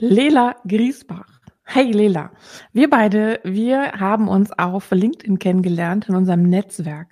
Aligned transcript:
Lela 0.00 0.56
Griesbach. 0.66 1.40
Hey 1.62 1.92
Lela, 1.92 2.32
wir 2.72 2.88
beide, 2.88 3.38
wir 3.44 3.92
haben 3.92 4.28
uns 4.28 4.50
auf 4.50 4.90
LinkedIn 4.90 5.38
kennengelernt 5.38 6.08
in 6.08 6.14
unserem 6.14 6.42
Netzwerk. 6.42 7.08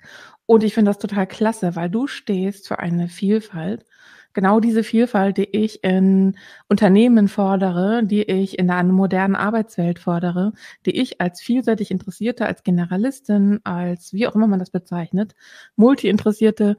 Und 0.47 0.63
ich 0.63 0.73
finde 0.73 0.89
das 0.89 0.97
total 0.97 1.27
klasse, 1.27 1.75
weil 1.75 1.91
du 1.91 2.07
stehst 2.07 2.67
für 2.67 2.79
eine 2.79 3.07
Vielfalt. 3.07 3.85
Genau 4.33 4.59
diese 4.59 4.83
Vielfalt, 4.83 5.37
die 5.37 5.55
ich 5.55 5.83
in 5.83 6.35
Unternehmen 6.67 7.27
fordere, 7.27 8.03
die 8.03 8.23
ich 8.23 8.57
in 8.57 8.71
einer 8.71 8.91
modernen 8.91 9.35
Arbeitswelt 9.35 9.99
fordere, 9.99 10.53
die 10.87 10.99
ich 10.99 11.21
als 11.21 11.41
vielseitig 11.41 11.91
Interessierte, 11.91 12.47
als 12.47 12.63
Generalistin, 12.63 13.59
als 13.63 14.13
wie 14.13 14.27
auch 14.27 14.35
immer 14.35 14.47
man 14.47 14.59
das 14.59 14.71
bezeichnet, 14.71 15.35
Multi-Interessierte 15.75 16.77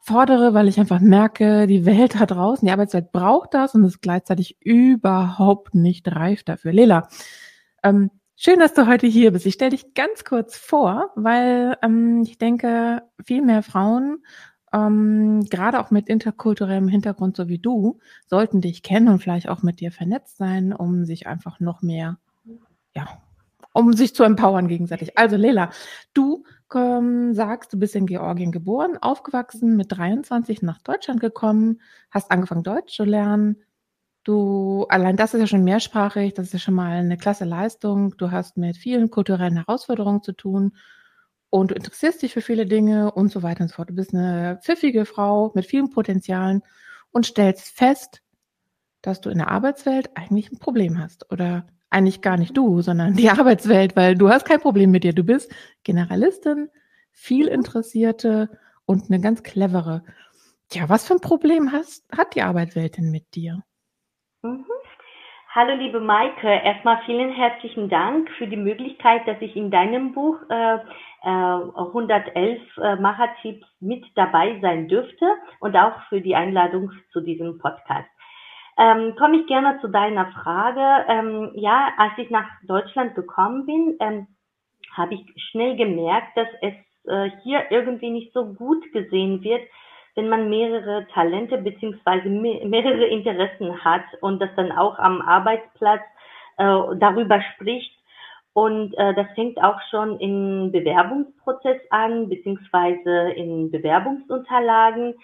fordere, 0.00 0.54
weil 0.54 0.68
ich 0.68 0.80
einfach 0.80 1.00
merke, 1.00 1.66
die 1.66 1.86
Welt 1.86 2.16
da 2.18 2.26
draußen, 2.26 2.66
die 2.66 2.72
Arbeitswelt 2.72 3.12
braucht 3.12 3.54
das 3.54 3.74
und 3.74 3.84
ist 3.84 4.02
gleichzeitig 4.02 4.56
überhaupt 4.60 5.74
nicht 5.74 6.08
reif 6.08 6.42
dafür. 6.42 6.72
Lela, 6.72 7.08
ähm, 7.82 8.10
schön, 8.36 8.58
dass 8.58 8.74
du 8.74 8.86
heute 8.86 9.06
hier 9.06 9.30
bist. 9.32 9.46
Ich 9.46 9.54
stelle 9.54 9.70
dich 9.70 9.94
ganz 9.94 10.24
kurz 10.24 10.56
vor, 10.56 11.10
weil 11.16 11.76
ähm, 11.82 12.22
ich 12.22 12.38
denke, 12.38 13.02
viel 13.22 13.42
mehr 13.42 13.62
Frauen, 13.62 14.24
ähm, 14.72 15.44
gerade 15.50 15.80
auch 15.80 15.90
mit 15.90 16.08
interkulturellem 16.08 16.88
Hintergrund, 16.88 17.36
so 17.36 17.48
wie 17.48 17.58
du, 17.58 17.98
sollten 18.26 18.60
dich 18.60 18.82
kennen 18.82 19.08
und 19.08 19.20
vielleicht 19.20 19.48
auch 19.48 19.62
mit 19.62 19.80
dir 19.80 19.92
vernetzt 19.92 20.38
sein, 20.38 20.72
um 20.72 21.04
sich 21.04 21.26
einfach 21.26 21.60
noch 21.60 21.82
mehr, 21.82 22.18
ja, 22.94 23.06
um 23.72 23.92
sich 23.92 24.14
zu 24.14 24.24
empowern 24.24 24.68
gegenseitig. 24.68 25.16
Also 25.18 25.36
Lela, 25.36 25.70
du 26.14 26.44
ähm, 26.74 27.34
sagst, 27.34 27.72
du 27.72 27.78
bist 27.78 27.94
in 27.96 28.06
Georgien 28.06 28.52
geboren, 28.52 28.96
aufgewachsen, 29.00 29.76
mit 29.76 29.96
23 29.96 30.62
nach 30.62 30.78
Deutschland 30.82 31.20
gekommen, 31.20 31.80
hast 32.10 32.30
angefangen 32.30 32.62
Deutsch 32.62 32.94
zu 32.94 33.04
lernen. 33.04 33.56
Du, 34.24 34.86
allein 34.88 35.16
das 35.16 35.34
ist 35.34 35.40
ja 35.40 35.46
schon 35.46 35.64
mehrsprachig, 35.64 36.34
das 36.34 36.48
ist 36.48 36.52
ja 36.52 36.58
schon 36.58 36.74
mal 36.74 36.98
eine 36.98 37.16
klasse 37.16 37.44
Leistung. 37.44 38.16
Du 38.18 38.30
hast 38.30 38.56
mit 38.56 38.76
vielen 38.76 39.10
kulturellen 39.10 39.56
Herausforderungen 39.56 40.22
zu 40.22 40.32
tun 40.32 40.76
und 41.48 41.70
du 41.70 41.74
interessierst 41.74 42.22
dich 42.22 42.34
für 42.34 42.42
viele 42.42 42.66
Dinge 42.66 43.12
und 43.12 43.32
so 43.32 43.42
weiter 43.42 43.62
und 43.62 43.68
so 43.68 43.76
fort. 43.76 43.90
Du 43.90 43.94
bist 43.94 44.14
eine 44.14 44.60
pfiffige 44.62 45.04
Frau 45.06 45.52
mit 45.54 45.66
vielen 45.66 45.90
Potenzialen 45.90 46.62
und 47.10 47.26
stellst 47.26 47.68
fest, 47.68 48.22
dass 49.02 49.20
du 49.20 49.30
in 49.30 49.38
der 49.38 49.48
Arbeitswelt 49.50 50.16
eigentlich 50.16 50.52
ein 50.52 50.58
Problem 50.58 50.98
hast 50.98 51.30
oder 51.32 51.66
eigentlich 51.90 52.22
gar 52.22 52.36
nicht 52.36 52.56
du, 52.56 52.80
sondern 52.80 53.14
die 53.14 53.30
Arbeitswelt, 53.30 53.96
weil 53.96 54.16
du 54.16 54.28
hast 54.30 54.46
kein 54.46 54.60
Problem 54.60 54.90
mit 54.90 55.04
dir. 55.04 55.12
Du 55.12 55.24
bist 55.24 55.52
Generalistin, 55.84 56.68
viel 57.12 57.48
Interessierte 57.48 58.48
und 58.86 59.10
eine 59.10 59.20
ganz 59.20 59.42
clevere. 59.42 60.04
Tja, 60.68 60.88
was 60.88 61.06
für 61.06 61.14
ein 61.14 61.20
Problem 61.20 61.72
hast, 61.72 62.06
hat 62.16 62.34
die 62.34 62.42
Arbeitswelt 62.42 62.96
denn 62.96 63.10
mit 63.10 63.34
dir? 63.34 63.62
Mhm. 64.42 64.64
Hallo 65.52 65.74
liebe 65.74 65.98
Maike, 65.98 66.46
erstmal 66.46 67.02
vielen 67.06 67.32
herzlichen 67.32 67.88
Dank 67.88 68.30
für 68.38 68.46
die 68.46 68.56
Möglichkeit, 68.56 69.26
dass 69.26 69.36
ich 69.40 69.56
in 69.56 69.72
deinem 69.72 70.12
Buch 70.12 70.36
äh, 70.48 70.76
äh, 71.24 71.28
111 71.28 72.60
äh, 72.76 72.94
Machertipps 72.94 73.66
mit 73.80 74.04
dabei 74.14 74.60
sein 74.62 74.86
dürfte 74.86 75.26
und 75.58 75.76
auch 75.76 76.00
für 76.08 76.20
die 76.20 76.36
Einladung 76.36 76.92
zu 77.12 77.20
diesem 77.20 77.58
Podcast. 77.58 78.08
Ähm, 78.80 79.14
Komme 79.16 79.40
ich 79.40 79.46
gerne 79.46 79.78
zu 79.82 79.88
deiner 79.88 80.32
Frage. 80.32 81.04
Ähm, 81.06 81.50
ja, 81.54 81.92
als 81.98 82.12
ich 82.16 82.30
nach 82.30 82.48
Deutschland 82.62 83.14
gekommen 83.14 83.66
bin, 83.66 83.96
ähm, 84.00 84.26
habe 84.96 85.14
ich 85.14 85.26
schnell 85.50 85.76
gemerkt, 85.76 86.34
dass 86.34 86.48
es 86.62 86.72
äh, 87.06 87.30
hier 87.42 87.70
irgendwie 87.70 88.08
nicht 88.08 88.32
so 88.32 88.54
gut 88.54 88.90
gesehen 88.92 89.42
wird, 89.42 89.60
wenn 90.14 90.30
man 90.30 90.48
mehrere 90.48 91.06
Talente 91.12 91.58
beziehungsweise 91.58 92.30
me 92.30 92.64
mehrere 92.64 93.04
Interessen 93.04 93.84
hat 93.84 94.04
und 94.22 94.40
das 94.40 94.48
dann 94.56 94.72
auch 94.72 94.98
am 94.98 95.20
Arbeitsplatz 95.20 96.02
äh, 96.56 96.96
darüber 96.96 97.42
spricht. 97.54 97.92
Und 98.54 98.94
äh, 98.96 99.12
das 99.12 99.26
fängt 99.34 99.62
auch 99.62 99.80
schon 99.90 100.18
im 100.20 100.72
Bewerbungsprozess 100.72 101.82
an, 101.90 102.30
beziehungsweise 102.30 103.30
in 103.36 103.70
Bewerbungsunterlagen 103.70 105.16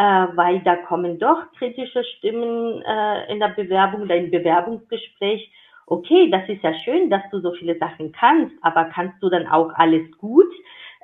äh, 0.00 0.28
weil 0.34 0.60
da 0.60 0.76
kommen 0.76 1.18
doch 1.18 1.52
kritische 1.58 2.02
Stimmen 2.16 2.82
äh, 2.82 3.30
in 3.30 3.38
der 3.38 3.48
Bewerbung 3.48 4.02
oder 4.02 4.16
im 4.16 4.30
Bewerbungsgespräch. 4.30 5.52
Okay, 5.86 6.30
das 6.30 6.48
ist 6.48 6.62
ja 6.62 6.72
schön, 6.72 7.10
dass 7.10 7.20
du 7.30 7.40
so 7.40 7.52
viele 7.52 7.76
Sachen 7.76 8.10
kannst, 8.12 8.54
aber 8.62 8.84
kannst 8.84 9.22
du 9.22 9.28
dann 9.28 9.46
auch 9.46 9.70
alles 9.74 10.10
gut, 10.16 10.50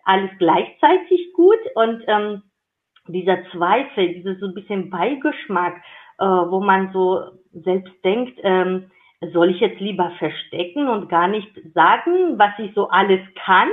alles 0.04 0.30
gleichzeitig 0.38 1.34
gut? 1.34 1.58
Und 1.74 2.04
ähm, 2.06 2.42
dieser 3.06 3.44
Zweifel, 3.50 4.14
dieses 4.14 4.40
so 4.40 4.46
ein 4.46 4.54
bisschen 4.54 4.88
Beigeschmack, 4.88 5.76
äh, 6.18 6.24
wo 6.24 6.60
man 6.60 6.90
so 6.94 7.20
selbst 7.52 7.92
denkt, 8.02 8.40
ähm, 8.44 8.90
soll 9.32 9.50
ich 9.50 9.60
jetzt 9.60 9.80
lieber 9.80 10.10
verstecken 10.18 10.88
und 10.88 11.08
gar 11.08 11.28
nicht 11.28 11.48
sagen, 11.74 12.38
was 12.38 12.58
ich 12.58 12.74
so 12.74 12.88
alles 12.88 13.20
kann? 13.44 13.68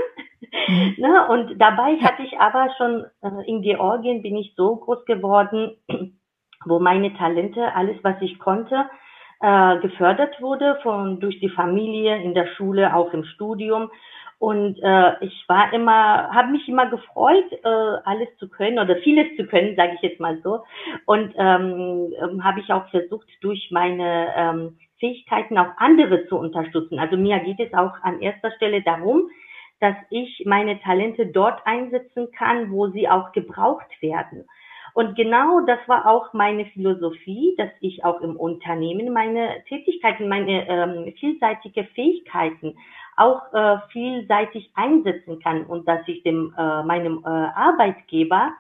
Mhm. 0.68 0.96
ne? 0.98 1.28
Und 1.28 1.60
dabei 1.60 1.98
hatte 1.98 2.24
ich 2.24 2.40
aber 2.40 2.70
schon 2.78 3.06
äh, 3.22 3.50
in 3.50 3.62
Georgien 3.62 4.22
bin 4.22 4.38
ich 4.38 4.54
so 4.56 4.76
groß 4.78 5.06
geworden, 5.06 5.76
wo 6.66 6.80
meine 6.80 7.14
Talente, 7.16 7.74
alles 7.76 7.98
was 8.04 8.16
ich 8.22 8.40
konnte, 8.40 8.86
äh, 9.42 9.78
gefördert 9.80 10.42
wurde 10.42 10.80
von 10.84 11.20
durch 11.20 11.40
die 11.40 11.50
Familie, 11.50 12.22
in 12.24 12.34
der 12.34 12.48
Schule, 12.56 12.96
auch 12.96 13.14
im 13.14 13.26
Studium. 13.26 13.92
Und 14.40 14.78
äh, 14.82 15.24
ich 15.24 15.46
war 15.48 15.72
immer, 15.72 16.34
habe 16.34 16.52
mich 16.52 16.68
immer 16.68 16.88
gefreut, 16.88 17.50
äh, 17.52 17.98
alles 18.04 18.28
zu 18.40 18.50
können 18.50 18.78
oder 18.78 18.98
vieles 18.98 19.38
zu 19.38 19.46
können, 19.46 19.76
sage 19.78 19.94
ich 19.96 20.02
jetzt 20.02 20.20
mal 20.20 20.38
so. 20.44 20.64
Und 21.06 21.34
ähm, 21.38 22.14
ähm 22.22 22.44
habe 22.44 22.60
ich 22.60 22.72
auch 22.72 22.90
versucht, 22.90 23.28
durch 23.42 23.70
meine 23.72 24.34
ähm, 24.36 24.78
Fähigkeiten 25.04 25.58
auch 25.58 25.76
andere 25.76 26.28
zu 26.28 26.38
unterstützen. 26.38 26.98
Also 26.98 27.18
mir 27.18 27.40
geht 27.40 27.60
es 27.60 27.74
auch 27.74 27.92
an 28.04 28.22
erster 28.22 28.52
Stelle 28.52 28.82
darum, 28.84 29.30
dass 29.82 29.96
ich 30.10 30.44
meine 30.46 30.80
Talente 30.80 31.28
dort 31.28 31.60
einsetzen 31.68 32.32
kann, 32.32 32.72
wo 32.72 32.88
sie 32.88 33.10
auch 33.10 33.34
gebraucht 33.34 34.02
werden. 34.02 34.46
Und 34.94 35.16
genau 35.18 35.60
das 35.62 35.80
war 35.88 36.08
auch 36.08 36.32
meine 36.32 36.66
Philosophie, 36.68 37.54
dass 37.58 37.70
ich 37.82 38.06
auch 38.06 38.22
im 38.22 38.38
Unternehmen 38.38 39.12
meine 39.12 39.62
Tätigkeiten, 39.68 40.30
meine 40.30 40.70
ähm, 40.70 41.14
vielseitige 41.20 41.84
Fähigkeiten 41.96 42.78
auch 43.18 43.52
äh, 43.54 43.80
vielseitig 43.92 44.72
einsetzen 44.76 45.40
kann 45.40 45.66
und 45.66 45.86
dass 45.86 46.08
ich 46.08 46.24
dem 46.24 46.54
äh, 46.58 46.84
meinem 46.84 47.24
äh, 47.26 47.28
Arbeitgeber 47.28 48.54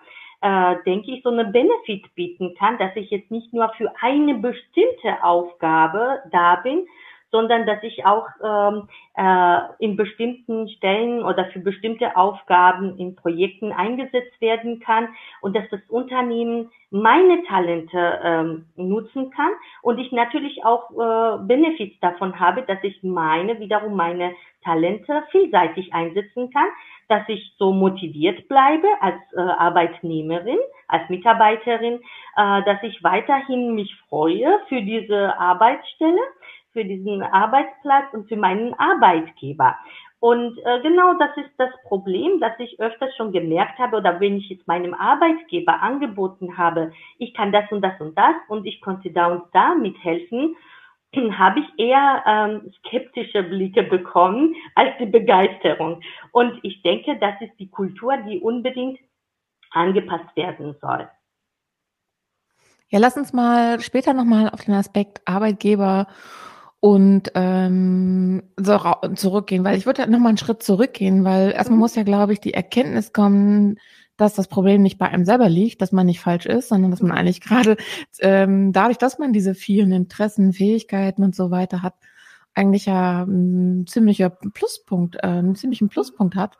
äh, 0.44 0.76
denke 0.86 1.12
ich, 1.12 1.24
so 1.24 1.30
eine 1.30 1.46
Benefit 1.46 2.14
bieten 2.16 2.54
kann, 2.59 2.78
dass 2.78 2.96
ich 2.96 3.09
jetzt 3.09 3.31
nicht 3.31 3.54
nur 3.54 3.70
für 3.78 3.92
eine 4.02 4.36
bestimmte 4.36 5.24
Aufgabe 5.24 6.22
da 6.31 6.58
bin, 6.58 6.86
sondern 7.34 7.66
dass 7.66 7.82
ich 7.82 8.06
auch 8.06 8.28
ähm, 8.44 8.88
äh, 9.18 9.60
in 9.80 9.98
bestimmten 9.98 10.70
Stellen 10.70 11.24
oder 11.24 11.46
für 11.46 11.60
bestimmte 11.60 12.16
Aufgaben 12.16 12.96
in 13.00 13.16
Projekten 13.16 13.72
eingesetzt 13.72 14.40
werden 14.40 14.80
kann 14.80 15.10
und 15.42 15.56
dass 15.56 15.68
das 15.72 15.82
Unternehmen 15.90 16.70
meine 16.92 17.44
Talente 17.46 18.20
ähm, 18.24 18.66
nutzen 18.76 19.32
kann 19.32 19.50
und 19.82 19.98
ich 19.98 20.12
natürlich 20.12 20.64
auch 20.64 20.92
äh, 20.92 21.40
Benefits 21.44 22.00
davon 22.02 22.40
habe, 22.40 22.62
dass 22.62 22.78
ich 22.84 23.02
meine, 23.02 23.60
wiederum 23.60 23.96
meine 23.96 24.34
Talente 24.64 25.24
vielseitig 25.32 25.92
einsetzen 25.92 26.52
kann, 26.52 26.68
dass 27.08 27.28
ich 27.28 27.54
so 27.58 27.74
motiviert 27.74 28.48
bleibe 28.48 28.88
als 29.02 29.16
äh, 29.36 29.40
Arbeitnehmerin, 29.40 30.60
als 30.88 31.10
Mitarbeiterin, 31.10 31.96
äh, 31.96 32.64
dass 32.64 32.82
ich 32.84 33.04
weiterhin 33.04 33.74
mich 33.74 33.94
freue 34.08 34.60
für 34.70 34.82
diese 34.84 35.38
Arbeitsstelle, 35.40 36.22
für 36.74 36.84
diesen 36.84 37.24
Arbeitsplatz 37.24 38.14
und 38.14 38.28
für 38.28 38.36
meinen 38.36 38.74
Arbeitgeber. 38.74 39.78
Und 40.20 40.58
äh, 40.60 40.82
genau 40.82 41.14
das 41.16 41.36
ist 41.36 41.52
das 41.58 41.70
Problem, 41.84 42.40
dass 42.40 42.54
ich 42.58 42.80
öfters 42.80 43.14
schon 43.18 43.34
gemerkt 43.34 43.78
habe 43.78 43.98
oder 43.98 44.20
wenn 44.20 44.38
ich 44.38 44.50
jetzt 44.50 44.68
meinem 44.68 44.94
Arbeitgeber 44.94 45.81
angeboten 45.81 46.58
habe, 46.58 46.94
ich 47.18 47.34
kann 47.34 47.52
das 47.52 47.70
und 47.72 47.81
das 47.81 48.00
und 48.00 48.18
das 48.18 48.36
und 48.48 48.66
ich 48.66 48.80
konnte 48.80 49.12
da 49.12 49.28
und 49.28 49.44
da 49.52 49.75
mithelfen, 49.75 50.56
habe 51.38 51.60
ich 51.60 51.68
eher 51.78 52.24
ähm, 52.25 52.72
skeptische 52.80 53.44
Blicke 53.44 53.84
bekommen 53.84 54.56
als 54.76 54.98
die 54.98 55.08
Begeisterung. 55.08 56.02
Und 56.31 56.58
ich 56.64 56.81
denke, 56.84 57.18
das 57.19 57.34
ist 57.42 57.60
die 57.60 57.69
Kultur, 57.69 58.16
die 58.18 58.40
unbedingt 58.40 59.00
angepasst 59.72 60.34
werden 60.36 60.76
soll. 60.80 61.10
Ja, 62.88 63.00
lass 63.00 63.18
uns 63.18 63.34
mal 63.34 63.81
später 63.81 64.14
nochmal 64.14 64.50
auf 64.50 64.62
den 64.64 64.76
Aspekt 64.76 65.22
Arbeitgeber 65.26 66.08
und 66.83 67.31
ähm, 67.35 68.44
so 68.57 68.77
zurückgehen, 69.15 69.63
weil 69.63 69.77
ich 69.77 69.85
würde 69.85 70.06
noch 70.12 70.19
mal 70.19 70.27
einen 70.27 70.38
Schritt 70.38 70.63
zurückgehen, 70.63 71.24
weil 71.24 71.51
erstmal 71.51 71.77
mhm. 71.77 71.80
muss 71.80 71.95
ja, 71.95 72.03
glaube 72.03 72.33
ich, 72.33 72.41
die 72.41 72.53
Erkenntnis 72.53 73.13
kommen, 73.13 73.80
dass 74.18 74.33
das 74.33 74.50
Problem 74.50 74.81
nicht 74.81 74.97
bei 74.97 75.07
einem 75.07 75.24
selber 75.24 75.47
liegt, 75.47 75.81
dass 75.81 75.94
man 75.94 76.07
nicht 76.07 76.19
falsch 76.19 76.45
ist, 76.45 76.68
sondern 76.68 76.91
dass 76.91 77.01
man 77.01 77.12
mhm. 77.12 77.18
eigentlich 77.18 77.39
gerade 77.39 77.77
ähm, 78.19 78.74
dadurch, 78.74 78.97
dass 78.97 79.18
man 79.18 79.31
diese 79.31 79.56
vielen 79.56 79.94
Interessen, 79.94 80.51
Fähigkeiten 80.51 81.24
und 81.24 81.38
so 81.38 81.51
weiter 81.51 81.83
hat, 81.83 81.94
eigentlich 82.53 82.88
ja 82.88 83.24
ein 83.24 83.88
ziemlicher 83.88 84.30
Pluspunkt, 84.30 85.15
äh, 85.15 85.27
einen 85.27 85.56
ziemlichen 85.56 85.88
Pluspunkt 85.88 86.35
hat. 86.35 86.57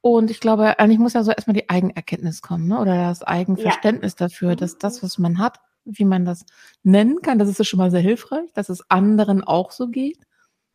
Und 0.00 0.32
ich 0.32 0.40
glaube, 0.40 0.80
eigentlich 0.80 0.98
muss 0.98 1.12
ja 1.12 1.22
so 1.22 1.30
erstmal 1.30 1.54
die 1.54 1.70
Eigenerkenntnis 1.70 2.42
kommen, 2.42 2.66
ne? 2.66 2.80
oder 2.80 2.96
das 2.96 3.22
Eigenverständnis 3.22 4.16
ja. 4.18 4.26
dafür, 4.26 4.56
dass 4.56 4.78
das, 4.78 5.04
was 5.04 5.16
man 5.18 5.38
hat, 5.38 5.60
wie 5.84 6.04
man 6.04 6.24
das 6.24 6.46
nennen 6.82 7.20
kann. 7.22 7.38
Das 7.38 7.48
ist 7.48 7.66
schon 7.66 7.78
mal 7.78 7.90
sehr 7.90 8.00
hilfreich, 8.00 8.52
dass 8.52 8.68
es 8.68 8.90
anderen 8.90 9.42
auch 9.42 9.70
so 9.70 9.88
geht. 9.88 10.18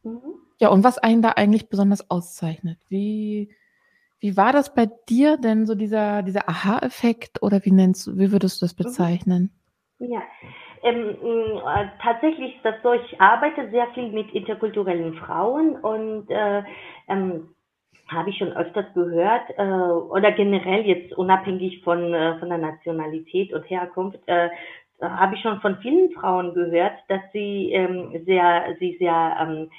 Mhm. 0.04 0.20
Ja, 0.60 0.70
und 0.70 0.84
was 0.84 0.98
einen 0.98 1.22
da 1.22 1.30
eigentlich 1.30 1.70
besonders 1.70 2.10
auszeichnet. 2.10 2.80
Wie, 2.90 3.50
wie 4.20 4.36
war 4.36 4.52
das 4.52 4.74
bei 4.74 4.90
dir 5.08 5.38
denn 5.38 5.66
so 5.66 5.76
dieser, 5.76 6.22
dieser 6.24 6.50
Aha-Effekt 6.50 7.42
oder 7.42 7.64
wie 7.64 7.72
nennst 7.72 8.18
wie 8.18 8.32
würdest 8.32 8.62
du 8.62 8.66
das 8.66 8.78
mhm. 8.78 8.84
bezeichnen? 8.84 9.52
Ja, 10.00 10.22
ähm, 10.84 11.18
äh, 11.20 11.88
tatsächlich 12.02 12.56
ist 12.56 12.66
das 12.66 12.76
so, 12.84 12.94
ich 12.94 13.20
arbeite 13.20 13.70
sehr 13.70 13.88
viel 13.94 14.12
mit 14.12 14.34
interkulturellen 14.34 15.14
Frauen 15.16 15.76
und 15.76 16.30
äh, 16.30 16.64
ähm, 17.08 17.50
habe 18.08 18.30
ich 18.30 18.38
schon 18.38 18.54
öfters 18.54 18.86
gehört, 18.94 19.50
äh, 19.58 19.64
oder 19.64 20.32
generell 20.32 20.86
jetzt 20.86 21.14
unabhängig 21.14 21.84
von, 21.84 22.14
äh, 22.14 22.40
von 22.40 22.50
der 22.50 22.58
Nationalität 22.58 23.54
und 23.54 23.70
Herkunft, 23.70 24.20
äh, 24.26 24.50
habe 25.02 25.36
ich 25.36 25.42
schon 25.42 25.62
von 25.62 25.78
vielen 25.78 26.12
Frauen 26.12 26.54
gehört, 26.54 26.94
dass 27.08 27.22
sie 27.32 27.72
ähm, 27.72 28.24
sehr, 28.26 28.76
sie 28.80 28.98
sehr 29.00 29.38
ähm, 29.40 29.70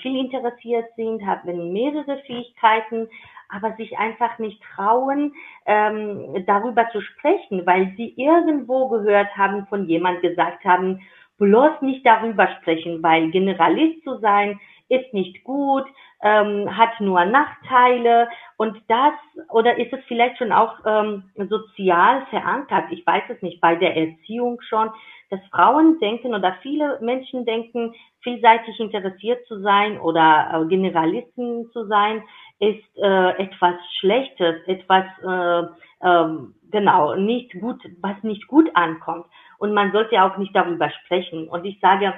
viel 0.00 0.18
interessiert 0.18 0.86
sind, 0.96 1.24
haben 1.24 1.72
mehrere 1.72 2.18
Fähigkeiten, 2.26 3.08
aber 3.48 3.74
sich 3.76 3.98
einfach 3.98 4.38
nicht 4.38 4.60
trauen, 4.74 5.32
ähm, 5.66 6.44
darüber 6.46 6.88
zu 6.90 7.00
sprechen, 7.00 7.66
weil 7.66 7.94
sie 7.96 8.12
irgendwo 8.16 8.88
gehört 8.88 9.34
haben, 9.36 9.66
von 9.66 9.86
jemand 9.86 10.20
gesagt 10.20 10.64
haben, 10.64 11.00
bloß 11.38 11.80
nicht 11.82 12.04
darüber 12.04 12.48
sprechen, 12.60 13.02
weil 13.02 13.30
Generalist 13.30 14.02
zu 14.04 14.18
sein 14.18 14.60
ist 14.88 15.12
nicht 15.12 15.44
gut, 15.44 15.84
ähm, 16.22 16.76
hat 16.76 17.00
nur 17.00 17.24
Nachteile 17.24 18.28
und 18.56 18.76
das, 18.88 19.14
oder 19.50 19.78
ist 19.78 19.92
es 19.92 20.00
vielleicht 20.08 20.38
schon 20.38 20.52
auch 20.52 20.74
ähm, 20.84 21.30
sozial 21.36 22.26
verankert, 22.26 22.86
ich 22.90 23.06
weiß 23.06 23.24
es 23.28 23.40
nicht, 23.42 23.60
bei 23.60 23.76
der 23.76 23.96
Erziehung 23.96 24.60
schon, 24.62 24.90
dass 25.30 25.40
Frauen 25.52 25.98
denken 26.00 26.34
oder 26.34 26.56
viele 26.62 26.98
Menschen 27.00 27.44
denken, 27.44 27.94
vielseitig 28.22 28.80
interessiert 28.80 29.46
zu 29.46 29.60
sein 29.60 30.00
oder 30.00 30.50
äh, 30.52 30.68
Generalisten 30.68 31.70
zu 31.72 31.86
sein, 31.86 32.22
ist 32.58 32.84
äh, 32.96 33.30
etwas 33.38 33.74
Schlechtes, 34.00 34.56
etwas 34.66 35.04
äh, 35.22 35.62
äh, 36.00 36.28
genau 36.70 37.14
nicht 37.14 37.52
gut, 37.60 37.80
was 38.00 38.20
nicht 38.22 38.46
gut 38.48 38.70
ankommt. 38.74 39.26
Und 39.58 39.72
man 39.72 39.92
sollte 39.92 40.22
auch 40.22 40.36
nicht 40.38 40.54
darüber 40.54 40.90
sprechen. 40.90 41.48
Und 41.48 41.64
ich 41.64 41.78
sage 41.80 42.14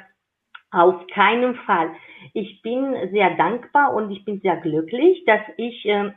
auf 0.70 1.06
keinen 1.08 1.55
Fall. 1.55 1.90
Ich 2.32 2.62
bin 2.62 2.94
sehr 3.11 3.37
dankbar 3.37 3.94
und 3.94 4.11
ich 4.11 4.25
bin 4.25 4.40
sehr 4.40 4.56
glücklich, 4.56 5.25
dass 5.26 5.40
ich 5.56 5.84
äh, 5.87 6.12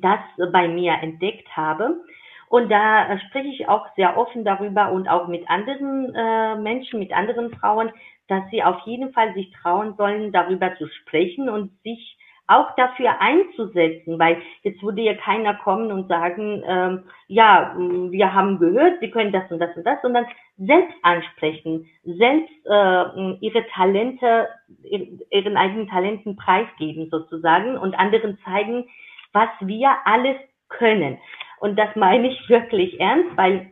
das 0.00 0.20
bei 0.52 0.68
mir 0.68 0.94
entdeckt 1.00 1.48
habe. 1.56 2.00
Und 2.48 2.70
da 2.70 3.18
spreche 3.18 3.48
ich 3.48 3.68
auch 3.68 3.86
sehr 3.96 4.18
offen 4.18 4.44
darüber 4.44 4.92
und 4.92 5.08
auch 5.08 5.26
mit 5.26 5.48
anderen 5.48 6.14
äh, 6.14 6.56
Menschen, 6.56 6.98
mit 6.98 7.12
anderen 7.12 7.50
Frauen, 7.54 7.90
dass 8.28 8.42
sie 8.50 8.62
auf 8.62 8.80
jeden 8.84 9.12
Fall 9.12 9.32
sich 9.34 9.50
trauen 9.62 9.94
sollen, 9.96 10.32
darüber 10.32 10.74
zu 10.76 10.86
sprechen 10.86 11.48
und 11.48 11.70
sich 11.82 12.18
auch 12.46 12.74
dafür 12.76 13.20
einzusetzen, 13.20 14.18
weil 14.18 14.42
jetzt 14.62 14.82
würde 14.82 15.00
ja 15.00 15.14
keiner 15.14 15.54
kommen 15.54 15.90
und 15.92 16.08
sagen, 16.08 16.62
ähm, 16.66 17.04
ja, 17.28 17.74
wir 17.76 18.34
haben 18.34 18.58
gehört, 18.58 19.00
Sie 19.00 19.10
können 19.10 19.32
das 19.32 19.50
und 19.50 19.58
das 19.58 19.74
und 19.76 19.84
das, 19.84 20.02
sondern 20.02 20.26
selbst 20.66 20.96
ansprechen, 21.02 21.86
selbst 22.04 22.66
äh, 22.66 23.32
ihre 23.40 23.66
Talente, 23.74 24.48
ihren 25.30 25.56
eigenen 25.56 25.88
Talenten 25.88 26.36
preisgeben 26.36 27.08
sozusagen 27.10 27.76
und 27.76 27.94
anderen 27.94 28.38
zeigen, 28.44 28.84
was 29.32 29.48
wir 29.60 29.90
alles 30.04 30.36
können. 30.68 31.18
Und 31.60 31.78
das 31.78 31.94
meine 31.96 32.28
ich 32.28 32.48
wirklich 32.48 33.00
ernst, 33.00 33.36
weil 33.36 33.70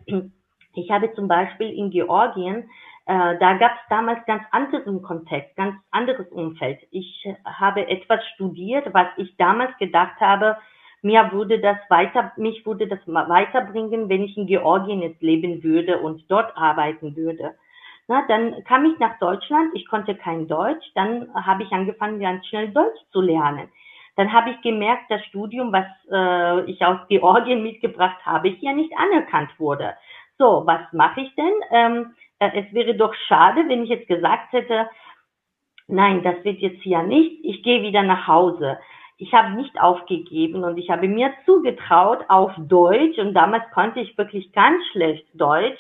ich 0.75 0.90
habe 0.90 1.12
zum 1.14 1.28
Beispiel 1.28 1.70
in 1.70 1.90
Georgien 1.90 2.69
äh, 3.10 3.38
da 3.38 3.54
gab 3.54 3.72
es 3.72 3.88
damals 3.88 4.25
ganz 4.26 4.44
anderen 4.52 5.02
Kontext, 5.02 5.56
ganz 5.56 5.75
anderes 5.90 6.28
Umfeld. 6.28 6.78
Ich 6.93 7.26
habe 7.44 7.88
etwas 7.88 8.20
studiert, 8.34 8.86
was 8.94 9.08
ich 9.16 9.36
damals 9.36 9.76
gedacht 9.78 10.20
habe, 10.20 10.56
mir 11.02 11.32
würde 11.32 11.61
das 11.61 11.79
weiter, 11.88 12.32
mich 12.37 12.64
würde 12.67 12.87
das 12.87 13.00
weiterbringen, 13.06 14.08
wenn 14.08 14.23
ich 14.23 14.37
in 14.37 14.47
Georgien 14.47 15.02
jetzt 15.02 15.23
leben 15.23 15.62
würde 15.62 15.99
und 15.99 16.31
dort 16.31 16.56
arbeiten 16.56 17.17
würde. 17.17 17.55
Na, 18.08 18.25
dann 18.29 18.64
kam 18.64 18.85
ich 18.85 18.99
nach 18.99 19.19
Deutschland, 19.19 19.70
ich 19.75 19.87
konnte 19.87 20.14
kein 20.14 20.49
Deutsch, 20.49 20.85
dann 20.94 21.32
habe 21.35 21.62
ich 21.62 21.70
angefangen, 21.70 22.20
ganz 22.20 22.47
schnell 22.47 22.69
Deutsch 22.69 23.00
zu 23.12 23.20
lernen. 23.20 23.69
Dann 24.17 24.32
habe 24.32 24.50
ich 24.50 24.61
gemerkt, 24.62 25.05
das 25.08 25.25
Studium, 25.26 25.73
was 25.73 25.87
äh, 26.11 26.70
ich 26.70 26.85
aus 26.85 26.99
Georgien 27.08 27.62
mitgebracht 27.62 28.19
habe, 28.26 28.49
hier 28.49 28.73
nicht 28.75 28.93
anerkannt 28.99 29.50
wurde. 29.58 29.94
So, 30.38 30.62
was 30.67 30.81
mache 30.93 31.20
ich 31.20 31.35
denn? 31.37 31.53
Ähm, 31.70 32.14
äh, 32.41 32.50
es 32.55 32.73
wäre 32.75 32.94
doch 32.94 33.14
schade, 33.29 33.69
wenn 33.69 33.85
ich 33.85 33.91
jetzt 33.91 34.08
gesagt 34.08 34.53
hätte, 34.53 34.91
nein, 35.87 36.23
das 36.23 36.43
wird 36.44 36.58
jetzt 36.58 36.82
hier 36.82 37.03
nicht, 37.03 37.44
ich 37.44 37.62
gehe 37.62 37.82
wieder 37.82 38.03
nach 38.03 38.26
Hause. 38.26 38.79
Ich 39.20 39.34
habe 39.34 39.50
nicht 39.55 39.78
aufgegeben 39.78 40.64
und 40.64 40.78
ich 40.78 40.88
habe 40.88 41.06
mir 41.06 41.31
zugetraut, 41.44 42.20
auf 42.28 42.52
Deutsch, 42.56 43.19
und 43.19 43.34
damals 43.34 43.64
konnte 43.75 44.00
ich 44.00 44.17
wirklich 44.17 44.50
ganz 44.52 44.82
schlecht 44.93 45.26
Deutsch, 45.34 45.78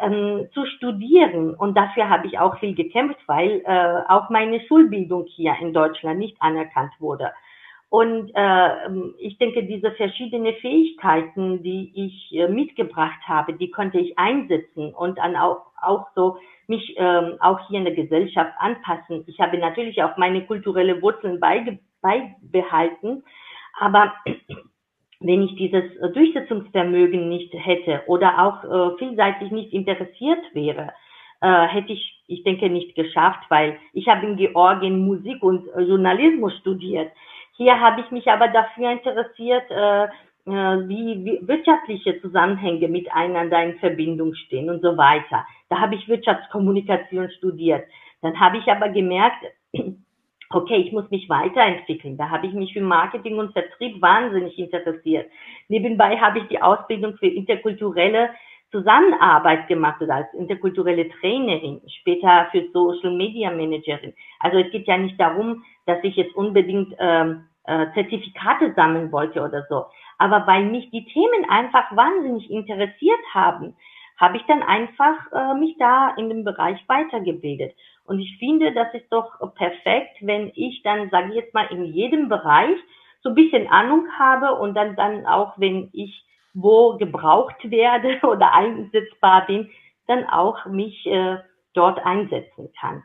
ähm, 0.00 0.46
zu 0.54 0.64
studieren. 0.66 1.54
Und 1.54 1.76
dafür 1.76 2.08
habe 2.08 2.28
ich 2.28 2.38
auch 2.38 2.58
viel 2.60 2.76
gekämpft, 2.76 3.18
weil 3.26 3.60
äh, 3.64 4.02
auch 4.08 4.30
meine 4.30 4.60
Schulbildung 4.68 5.24
hier 5.26 5.56
in 5.60 5.72
Deutschland 5.72 6.20
nicht 6.20 6.36
anerkannt 6.40 6.92
wurde. 7.00 7.32
Und 7.88 8.30
äh, 8.34 8.88
ich 9.18 9.36
denke, 9.38 9.64
diese 9.64 9.90
verschiedenen 9.92 10.54
Fähigkeiten, 10.54 11.64
die 11.64 11.90
ich 11.92 12.38
äh, 12.38 12.46
mitgebracht 12.46 13.20
habe, 13.26 13.54
die 13.54 13.72
konnte 13.72 13.98
ich 13.98 14.16
einsetzen 14.16 14.94
und 14.94 15.18
dann 15.18 15.34
auch, 15.34 15.62
auch 15.82 16.06
so 16.14 16.38
mich 16.68 16.94
ähm, 16.98 17.36
auch 17.40 17.58
hier 17.68 17.78
in 17.78 17.84
der 17.84 17.94
Gesellschaft 17.94 18.52
anpassen. 18.58 19.24
Ich 19.26 19.40
habe 19.40 19.58
natürlich 19.58 20.02
auch 20.02 20.16
meine 20.16 20.44
kulturelle 20.46 21.00
Wurzeln 21.02 21.40
beige, 21.40 21.78
beibehalten, 22.06 23.24
aber 23.78 24.12
wenn 25.20 25.42
ich 25.42 25.54
dieses 25.56 25.84
Durchsetzungsvermögen 26.12 27.28
nicht 27.28 27.52
hätte 27.54 28.02
oder 28.06 28.38
auch 28.44 28.64
äh, 28.64 28.98
vielseitig 28.98 29.50
nicht 29.50 29.72
interessiert 29.72 30.42
wäre, 30.52 30.92
äh, 31.40 31.66
hätte 31.66 31.92
ich, 31.92 32.22
ich 32.26 32.42
denke, 32.44 32.68
nicht 32.68 32.94
geschafft, 32.94 33.44
weil 33.48 33.78
ich 33.92 34.08
habe 34.08 34.26
in 34.26 34.36
Georgien 34.36 35.06
Musik 35.06 35.42
und 35.42 35.66
Journalismus 35.78 36.54
studiert. 36.58 37.10
Hier 37.56 37.80
habe 37.80 38.02
ich 38.02 38.10
mich 38.10 38.28
aber 38.28 38.48
dafür 38.48 38.90
interessiert, 38.92 39.70
äh, 39.70 40.04
äh, 40.04 40.88
wie, 40.88 41.24
wie 41.24 41.48
wirtschaftliche 41.48 42.20
Zusammenhänge 42.20 42.88
miteinander 42.88 43.62
in 43.64 43.78
Verbindung 43.78 44.34
stehen 44.34 44.70
und 44.70 44.82
so 44.82 44.96
weiter. 44.96 45.46
Da 45.68 45.80
habe 45.80 45.94
ich 45.94 46.08
Wirtschaftskommunikation 46.08 47.30
studiert. 47.30 47.84
Dann 48.22 48.38
habe 48.38 48.58
ich 48.58 48.66
aber 48.68 48.90
gemerkt, 48.90 49.44
okay, 50.50 50.76
ich 50.76 50.92
muss 50.92 51.10
mich 51.10 51.28
weiterentwickeln. 51.28 52.16
Da 52.16 52.30
habe 52.30 52.46
ich 52.46 52.52
mich 52.52 52.72
für 52.72 52.80
Marketing 52.80 53.38
und 53.38 53.52
Vertrieb 53.52 54.00
wahnsinnig 54.00 54.58
interessiert. 54.58 55.30
Nebenbei 55.68 56.18
habe 56.18 56.40
ich 56.40 56.48
die 56.48 56.60
Ausbildung 56.60 57.16
für 57.16 57.26
interkulturelle 57.26 58.30
Zusammenarbeit 58.70 59.68
gemacht 59.68 60.02
oder 60.02 60.16
als 60.16 60.34
interkulturelle 60.34 61.08
Trainerin, 61.20 61.80
später 62.00 62.48
für 62.50 62.68
Social 62.72 63.16
Media 63.16 63.50
Managerin. 63.50 64.12
Also 64.40 64.58
es 64.58 64.70
geht 64.70 64.86
ja 64.86 64.98
nicht 64.98 65.18
darum, 65.20 65.64
dass 65.86 65.98
ich 66.02 66.16
jetzt 66.16 66.34
unbedingt 66.34 66.94
ähm, 66.98 67.44
äh, 67.64 67.86
Zertifikate 67.94 68.74
sammeln 68.74 69.12
wollte 69.12 69.42
oder 69.42 69.64
so. 69.68 69.86
Aber 70.18 70.46
weil 70.46 70.64
mich 70.64 70.90
die 70.90 71.04
Themen 71.06 71.48
einfach 71.48 71.94
wahnsinnig 71.94 72.50
interessiert 72.50 73.20
haben, 73.32 73.76
habe 74.16 74.38
ich 74.38 74.42
dann 74.44 74.62
einfach 74.62 75.30
äh, 75.32 75.54
mich 75.54 75.76
da 75.78 76.14
in 76.16 76.28
dem 76.28 76.44
Bereich 76.44 76.82
weitergebildet. 76.88 77.74
Und 78.06 78.20
ich 78.20 78.38
finde, 78.38 78.72
das 78.72 78.92
ist 78.94 79.10
doch 79.10 79.32
perfekt, 79.54 80.16
wenn 80.20 80.50
ich 80.54 80.82
dann, 80.82 81.10
sage 81.10 81.30
ich 81.30 81.34
jetzt 81.36 81.54
mal, 81.54 81.66
in 81.66 81.84
jedem 81.84 82.28
Bereich 82.28 82.76
so 83.22 83.30
ein 83.30 83.34
bisschen 83.34 83.66
Ahnung 83.68 84.06
habe 84.18 84.54
und 84.54 84.74
dann, 84.74 84.96
dann 84.96 85.26
auch, 85.26 85.54
wenn 85.58 85.90
ich 85.92 86.24
wo 86.54 86.96
gebraucht 86.96 87.70
werde 87.70 88.18
oder 88.26 88.52
einsetzbar 88.52 89.46
bin, 89.46 89.70
dann 90.06 90.24
auch 90.24 90.66
mich 90.66 91.04
äh, 91.06 91.38
dort 91.74 91.98
einsetzen 92.04 92.70
kann. 92.80 93.02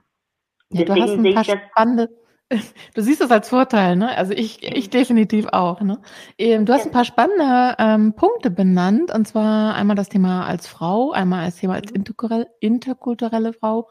Ja, 0.70 0.86
Deswegen 0.86 0.96
du 0.96 1.02
hast 1.02 1.48
ein 1.50 1.58
paar 1.58 1.72
spannende, 1.72 2.10
Du 2.94 3.02
siehst 3.02 3.22
das 3.22 3.32
als 3.32 3.50
Vorteil, 3.50 3.96
ne? 3.96 4.16
Also 4.18 4.34
ich, 4.34 4.64
ich 4.64 4.90
definitiv 4.90 5.48
auch, 5.48 5.82
ne? 5.82 6.00
Ähm, 6.38 6.66
du 6.66 6.74
hast 6.74 6.86
ein 6.86 6.92
paar 6.92 7.06
spannende 7.06 7.76
ähm, 7.80 8.14
Punkte 8.14 8.52
benannt, 8.52 9.14
und 9.14 9.28
zwar 9.28 9.76
einmal 9.76 9.96
das 9.96 10.10
Thema 10.10 10.46
als 10.46 10.68
Frau, 10.68 11.12
einmal 11.12 11.46
als 11.46 11.58
Thema 11.58 11.76
als 11.76 11.92
interkulturelle, 11.92 12.48
interkulturelle 12.60 13.54
Frau, 13.54 13.90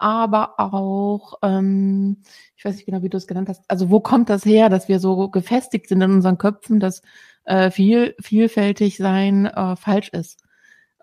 aber 0.00 0.58
auch, 0.58 1.34
ähm, 1.42 2.18
ich 2.56 2.64
weiß 2.64 2.76
nicht 2.76 2.86
genau, 2.86 3.02
wie 3.02 3.08
du 3.08 3.16
es 3.16 3.26
genannt 3.26 3.48
hast, 3.48 3.64
also 3.68 3.90
wo 3.90 4.00
kommt 4.00 4.30
das 4.30 4.44
her, 4.44 4.68
dass 4.68 4.88
wir 4.88 5.00
so 5.00 5.28
gefestigt 5.28 5.88
sind 5.88 6.00
in 6.02 6.12
unseren 6.12 6.38
Köpfen, 6.38 6.80
dass 6.80 7.02
äh, 7.44 7.70
viel, 7.70 8.14
vielfältig 8.20 8.96
sein 8.96 9.46
äh, 9.46 9.76
falsch 9.76 10.08
ist. 10.10 10.42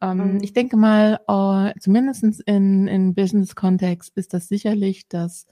Ähm, 0.01 0.34
mhm. 0.34 0.39
Ich 0.42 0.54
denke 0.54 0.77
mal, 0.77 1.20
äh, 1.27 1.80
zumindest 1.80 2.24
in, 2.46 2.88
in 2.88 3.16
Business-Kontext 3.16 4.18
ist 4.18 4.34
das 4.34 4.48
sicherlich 4.48 5.08
das 5.08 5.48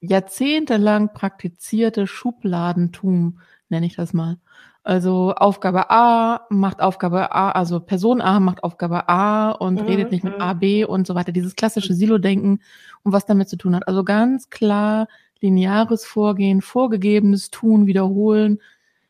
jahrzehntelang 0.00 1.12
praktizierte 1.12 2.06
Schubladentum, 2.06 3.40
nenne 3.68 3.86
ich 3.86 3.96
das 3.96 4.12
mal. 4.12 4.38
Also 4.84 5.34
Aufgabe 5.34 5.90
A 5.90 6.42
macht 6.50 6.82
Aufgabe 6.82 7.32
A, 7.34 7.50
also 7.52 7.80
Person 7.80 8.20
A 8.20 8.38
macht 8.38 8.62
Aufgabe 8.62 9.08
A 9.08 9.50
und 9.52 9.80
Mhm, 9.80 9.86
redet 9.86 10.10
nicht 10.10 10.24
mit 10.24 10.34
mhm. 10.34 10.40
A, 10.42 10.52
B 10.52 10.84
und 10.84 11.06
so 11.06 11.14
weiter. 11.14 11.32
Dieses 11.32 11.56
klassische 11.56 11.94
Silo-Denken 11.94 12.60
und 13.02 13.12
was 13.12 13.24
damit 13.24 13.48
zu 13.48 13.56
tun 13.56 13.74
hat. 13.74 13.88
Also 13.88 14.04
ganz 14.04 14.50
klar 14.50 15.08
lineares 15.40 16.04
Vorgehen, 16.04 16.60
vorgegebenes 16.60 17.50
Tun, 17.50 17.86
wiederholen. 17.86 18.60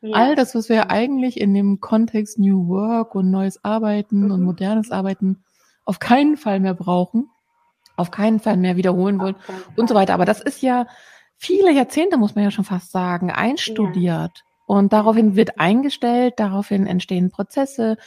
Ja. 0.01 0.15
All 0.15 0.35
das, 0.35 0.55
was 0.55 0.69
wir 0.69 0.91
eigentlich 0.91 1.39
in 1.41 1.53
dem 1.53 1.81
Kontext 1.81 2.39
New 2.39 2.69
Work 2.69 3.13
und 3.13 3.29
neues 3.29 3.61
Arbeiten 3.65 4.31
und 4.31 4.39
Mhm. 4.39 4.45
modernes 4.45 4.91
Arbeiten 4.91 5.43
auf 5.83 5.99
keinen 5.99 6.37
Fall 6.37 6.61
mehr 6.61 6.73
brauchen, 6.73 7.29
auf 7.97 8.11
keinen 8.11 8.39
Fall 8.39 8.55
mehr 8.55 8.77
wiederholen 8.77 9.19
wollen 9.19 9.35
keinen 9.35 9.63
und 9.75 9.89
so 9.89 9.95
weiter. 9.95 10.13
Aber 10.13 10.25
das 10.25 10.39
ist 10.41 10.61
ja 10.61 10.87
viele 11.37 11.71
Jahrzehnte, 11.73 12.15
muss 12.17 12.33
man 12.35 12.45
ja 12.45 12.51
schon 12.51 12.63
fast 12.65 12.91
sagen, 12.91 13.29
einstudiert. 13.29 14.44
Und 14.65 14.93
daraufhin 14.93 15.35
wird 15.35 15.59
eingestellt, 15.59 16.35
daraufhin 16.37 16.87
entstehen 16.87 17.29
Prozesse. 17.29 17.97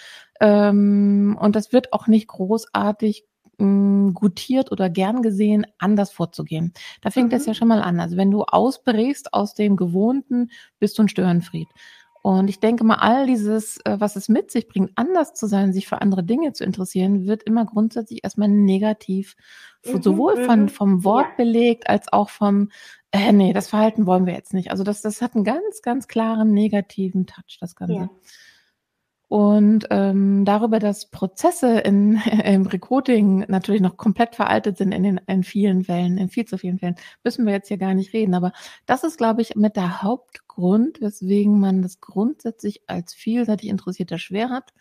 Ähm, 0.40 1.36
und 1.40 1.56
das 1.56 1.72
wird 1.72 1.92
auch 1.92 2.06
nicht 2.08 2.28
großartig 2.28 3.24
mh, 3.58 4.12
gutiert 4.12 4.72
oder 4.72 4.88
gern 4.90 5.22
gesehen, 5.22 5.66
anders 5.78 6.10
vorzugehen. 6.12 6.72
Da 7.02 7.10
fängt 7.10 7.32
es 7.32 7.42
Mhm. 7.44 7.48
ja 7.48 7.54
schon 7.54 7.68
mal 7.68 7.82
an. 7.82 8.00
Also 8.00 8.16
wenn 8.16 8.30
du 8.30 8.42
ausbrichst 8.44 9.32
aus 9.34 9.54
dem 9.54 9.76
Gewohnten, 9.76 10.50
bist 10.78 10.98
du 10.98 11.02
ein 11.02 11.08
Störenfried. 11.08 11.68
Und 12.28 12.50
ich 12.50 12.60
denke 12.60 12.84
mal, 12.84 12.96
all 12.96 13.26
dieses, 13.26 13.78
äh, 13.86 13.96
was 14.00 14.14
es 14.14 14.28
mit 14.28 14.50
sich 14.50 14.68
bringt, 14.68 14.92
anders 14.96 15.32
zu 15.32 15.46
sein, 15.46 15.72
sich 15.72 15.88
für 15.88 16.02
andere 16.02 16.22
Dinge 16.22 16.52
zu 16.52 16.62
interessieren, 16.62 17.26
wird 17.26 17.42
immer 17.42 17.64
grundsätzlich 17.64 18.22
erstmal 18.22 18.48
negativ, 18.48 19.34
Mhm, 19.86 20.02
sowohl 20.02 20.44
von, 20.44 20.62
mhm. 20.64 20.68
vom 20.68 21.04
Wort 21.04 21.28
Ja. 21.30 21.34
belegt 21.38 21.88
als 21.88 22.12
auch 22.12 22.28
vom, 22.28 22.68
äh, 23.12 23.32
nee, 23.32 23.54
das 23.54 23.68
Verhalten 23.70 24.04
wollen 24.04 24.26
wir 24.26 24.34
jetzt 24.34 24.52
nicht. 24.52 24.70
Also 24.70 24.84
das, 24.84 25.00
das 25.00 25.22
hat 25.22 25.36
einen 25.36 25.44
ganz, 25.44 25.80
ganz 25.80 26.06
klaren 26.06 26.52
negativen 26.52 27.24
Touch, 27.24 27.56
das 27.60 27.74
Ganze. 27.74 27.94
Ja. 27.94 28.10
Und 29.28 29.86
ähm, 29.90 30.46
darüber, 30.46 30.78
dass 30.78 31.10
Prozesse 31.10 31.80
in, 31.80 32.16
im 32.44 32.66
Recruiting 32.66 33.44
natürlich 33.48 33.82
noch 33.82 33.98
komplett 33.98 34.34
veraltet 34.34 34.78
sind 34.78 34.92
in, 34.92 35.02
den, 35.02 35.20
in 35.26 35.42
vielen 35.42 35.84
Fällen, 35.84 36.16
in 36.16 36.30
viel 36.30 36.46
zu 36.46 36.56
vielen 36.56 36.78
Fällen, 36.78 36.96
müssen 37.22 37.44
wir 37.44 37.52
jetzt 37.52 37.68
hier 37.68 37.76
gar 37.76 37.92
nicht 37.94 38.14
reden. 38.14 38.34
Aber 38.34 38.52
das 38.86 39.04
ist, 39.04 39.18
glaube 39.18 39.42
ich, 39.42 39.54
mit 39.54 39.76
der 39.76 40.02
Hauptgrund, 40.02 41.02
weswegen 41.02 41.60
man 41.60 41.82
das 41.82 42.00
grundsätzlich 42.00 42.82
als 42.88 43.12
vielseitig 43.14 43.68
Interessierter 43.68 44.18
schwer 44.18 44.48
hat, 44.48 44.72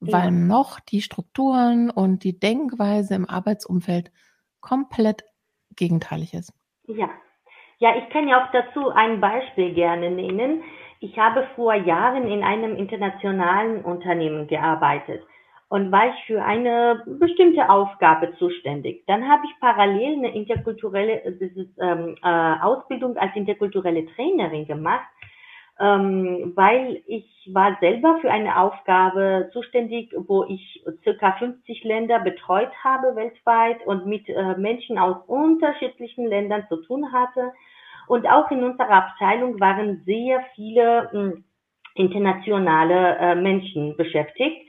weil 0.00 0.26
Ja. 0.26 0.30
noch 0.32 0.80
die 0.80 1.00
Strukturen 1.00 1.88
und 1.90 2.24
die 2.24 2.38
Denkweise 2.38 3.14
im 3.14 3.28
Arbeitsumfeld 3.28 4.10
komplett 4.60 5.24
gegenteilig 5.76 6.34
ist. 6.34 6.52
Ja. 6.88 7.08
Ja, 7.78 7.94
ich 7.96 8.08
kann 8.10 8.26
ja 8.26 8.42
auch 8.42 8.50
dazu 8.52 8.88
ein 8.88 9.20
Beispiel 9.20 9.74
gerne 9.74 10.10
nennen. 10.10 10.62
Ich 11.08 11.16
habe 11.16 11.46
vor 11.54 11.72
Jahren 11.72 12.26
in 12.26 12.42
einem 12.42 12.74
internationalen 12.74 13.84
Unternehmen 13.84 14.48
gearbeitet 14.48 15.22
und 15.68 15.92
war 15.92 16.08
ich 16.08 16.24
für 16.26 16.42
eine 16.44 17.00
bestimmte 17.06 17.70
Aufgabe 17.70 18.34
zuständig. 18.38 19.04
Dann 19.06 19.28
habe 19.28 19.42
ich 19.46 19.60
parallel 19.60 20.14
eine 20.14 20.34
interkulturelle 20.34 21.38
dieses, 21.40 21.68
ähm, 21.80 22.16
äh, 22.24 22.54
Ausbildung 22.60 23.16
als 23.18 23.36
interkulturelle 23.36 24.04
Trainerin 24.16 24.66
gemacht, 24.66 25.06
ähm, 25.78 26.52
weil 26.56 27.00
ich 27.06 27.50
war 27.52 27.76
selber 27.80 28.18
für 28.20 28.32
eine 28.32 28.58
Aufgabe 28.58 29.50
zuständig, 29.52 30.12
wo 30.26 30.42
ich 30.48 30.82
circa 31.04 31.36
50 31.38 31.84
Länder 31.84 32.18
betreut 32.18 32.72
habe 32.82 33.14
weltweit 33.14 33.86
und 33.86 34.06
mit 34.06 34.28
äh, 34.28 34.56
Menschen 34.56 34.98
aus 34.98 35.18
unterschiedlichen 35.28 36.26
Ländern 36.26 36.66
zu 36.68 36.78
tun 36.82 37.12
hatte. 37.12 37.52
Und 38.08 38.26
auch 38.28 38.50
in 38.50 38.62
unserer 38.64 38.90
Abteilung 38.90 39.58
waren 39.60 40.02
sehr 40.04 40.44
viele 40.54 41.10
mh, 41.12 41.32
internationale 41.94 43.16
äh, 43.18 43.34
Menschen 43.34 43.96
beschäftigt. 43.96 44.66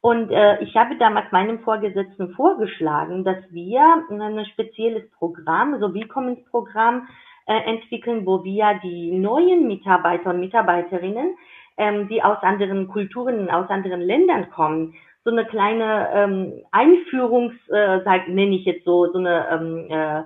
Und 0.00 0.30
äh, 0.30 0.62
ich 0.62 0.76
habe 0.76 0.96
damals 0.96 1.30
meinem 1.32 1.58
Vorgesetzten 1.60 2.30
vorgeschlagen, 2.34 3.24
dass 3.24 3.38
wir 3.50 3.82
ein 4.10 4.46
spezielles 4.46 5.10
Programm, 5.10 5.78
so 5.80 5.92
Willkommensprogramm 5.92 7.08
äh, 7.46 7.58
entwickeln, 7.64 8.24
wo 8.24 8.44
wir 8.44 8.78
die 8.82 9.10
neuen 9.10 9.66
Mitarbeiter 9.66 10.30
und 10.30 10.40
Mitarbeiterinnen, 10.40 11.36
ähm, 11.78 12.08
die 12.08 12.22
aus 12.22 12.38
anderen 12.42 12.86
Kulturen, 12.88 13.50
aus 13.50 13.68
anderen 13.70 14.00
Ländern 14.00 14.50
kommen, 14.50 14.94
so 15.24 15.30
eine 15.30 15.44
kleine 15.46 16.08
ähm, 16.14 16.52
Einführungs, 16.70 17.54
äh, 17.70 17.98
nenne 18.28 18.56
ich 18.56 18.64
jetzt 18.64 18.84
so, 18.84 19.10
so 19.12 19.18
eine 19.18 19.48
ähm, 19.50 19.86
äh, 19.90 20.22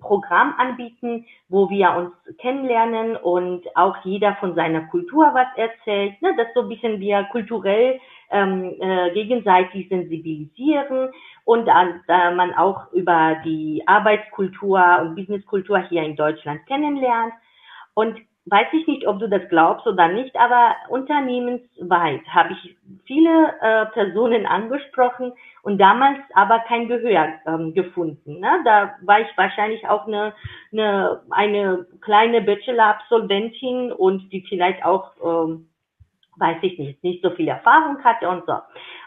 Programm 0.00 0.54
anbieten, 0.58 1.26
wo 1.48 1.68
wir 1.70 1.90
uns 1.96 2.36
kennenlernen 2.38 3.16
und 3.16 3.64
auch 3.76 3.96
jeder 4.04 4.36
von 4.36 4.54
seiner 4.54 4.82
Kultur 4.82 5.30
was 5.34 5.48
erzählt, 5.56 6.20
ne, 6.22 6.34
dass 6.36 6.48
so 6.54 6.62
ein 6.62 6.68
bisschen 6.68 7.00
wir 7.00 7.24
kulturell 7.24 8.00
ähm, 8.30 8.74
äh, 8.80 9.10
gegenseitig 9.12 9.88
sensibilisieren 9.88 11.10
und 11.44 11.66
da 11.66 12.30
man 12.30 12.54
auch 12.54 12.92
über 12.92 13.36
die 13.44 13.82
Arbeitskultur 13.86 15.00
und 15.02 15.16
Businesskultur 15.16 15.78
hier 15.88 16.02
in 16.02 16.16
Deutschland 16.16 16.64
kennenlernt. 16.66 17.32
Und 17.94 18.20
weiß 18.46 18.68
ich 18.72 18.86
nicht, 18.86 19.06
ob 19.06 19.18
du 19.18 19.28
das 19.28 19.48
glaubst 19.48 19.86
oder 19.86 20.08
nicht, 20.08 20.34
aber 20.36 20.74
unternehmensweit 20.88 22.22
habe 22.28 22.54
ich 22.54 22.76
viele 23.04 23.54
äh, 23.60 23.86
Personen 23.86 24.46
angesprochen 24.46 25.32
und 25.62 25.78
damals 25.78 26.18
aber 26.34 26.60
kein 26.60 26.88
Gehör 26.88 27.34
ähm, 27.46 27.74
gefunden. 27.74 28.40
Ne? 28.40 28.60
Da 28.64 28.94
war 29.02 29.20
ich 29.20 29.28
wahrscheinlich 29.36 29.86
auch 29.88 30.06
eine, 30.06 30.32
eine, 30.72 31.20
eine 31.30 31.86
kleine 32.00 32.40
Bachelor-Absolventin 32.40 33.92
und 33.92 34.30
die 34.32 34.44
vielleicht 34.48 34.84
auch, 34.84 35.12
ähm, 35.22 35.68
weiß 36.36 36.58
ich 36.62 36.78
nicht, 36.78 37.04
nicht 37.04 37.22
so 37.22 37.30
viel 37.30 37.48
Erfahrung 37.48 38.02
hatte 38.02 38.28
und 38.28 38.46
so. 38.46 38.54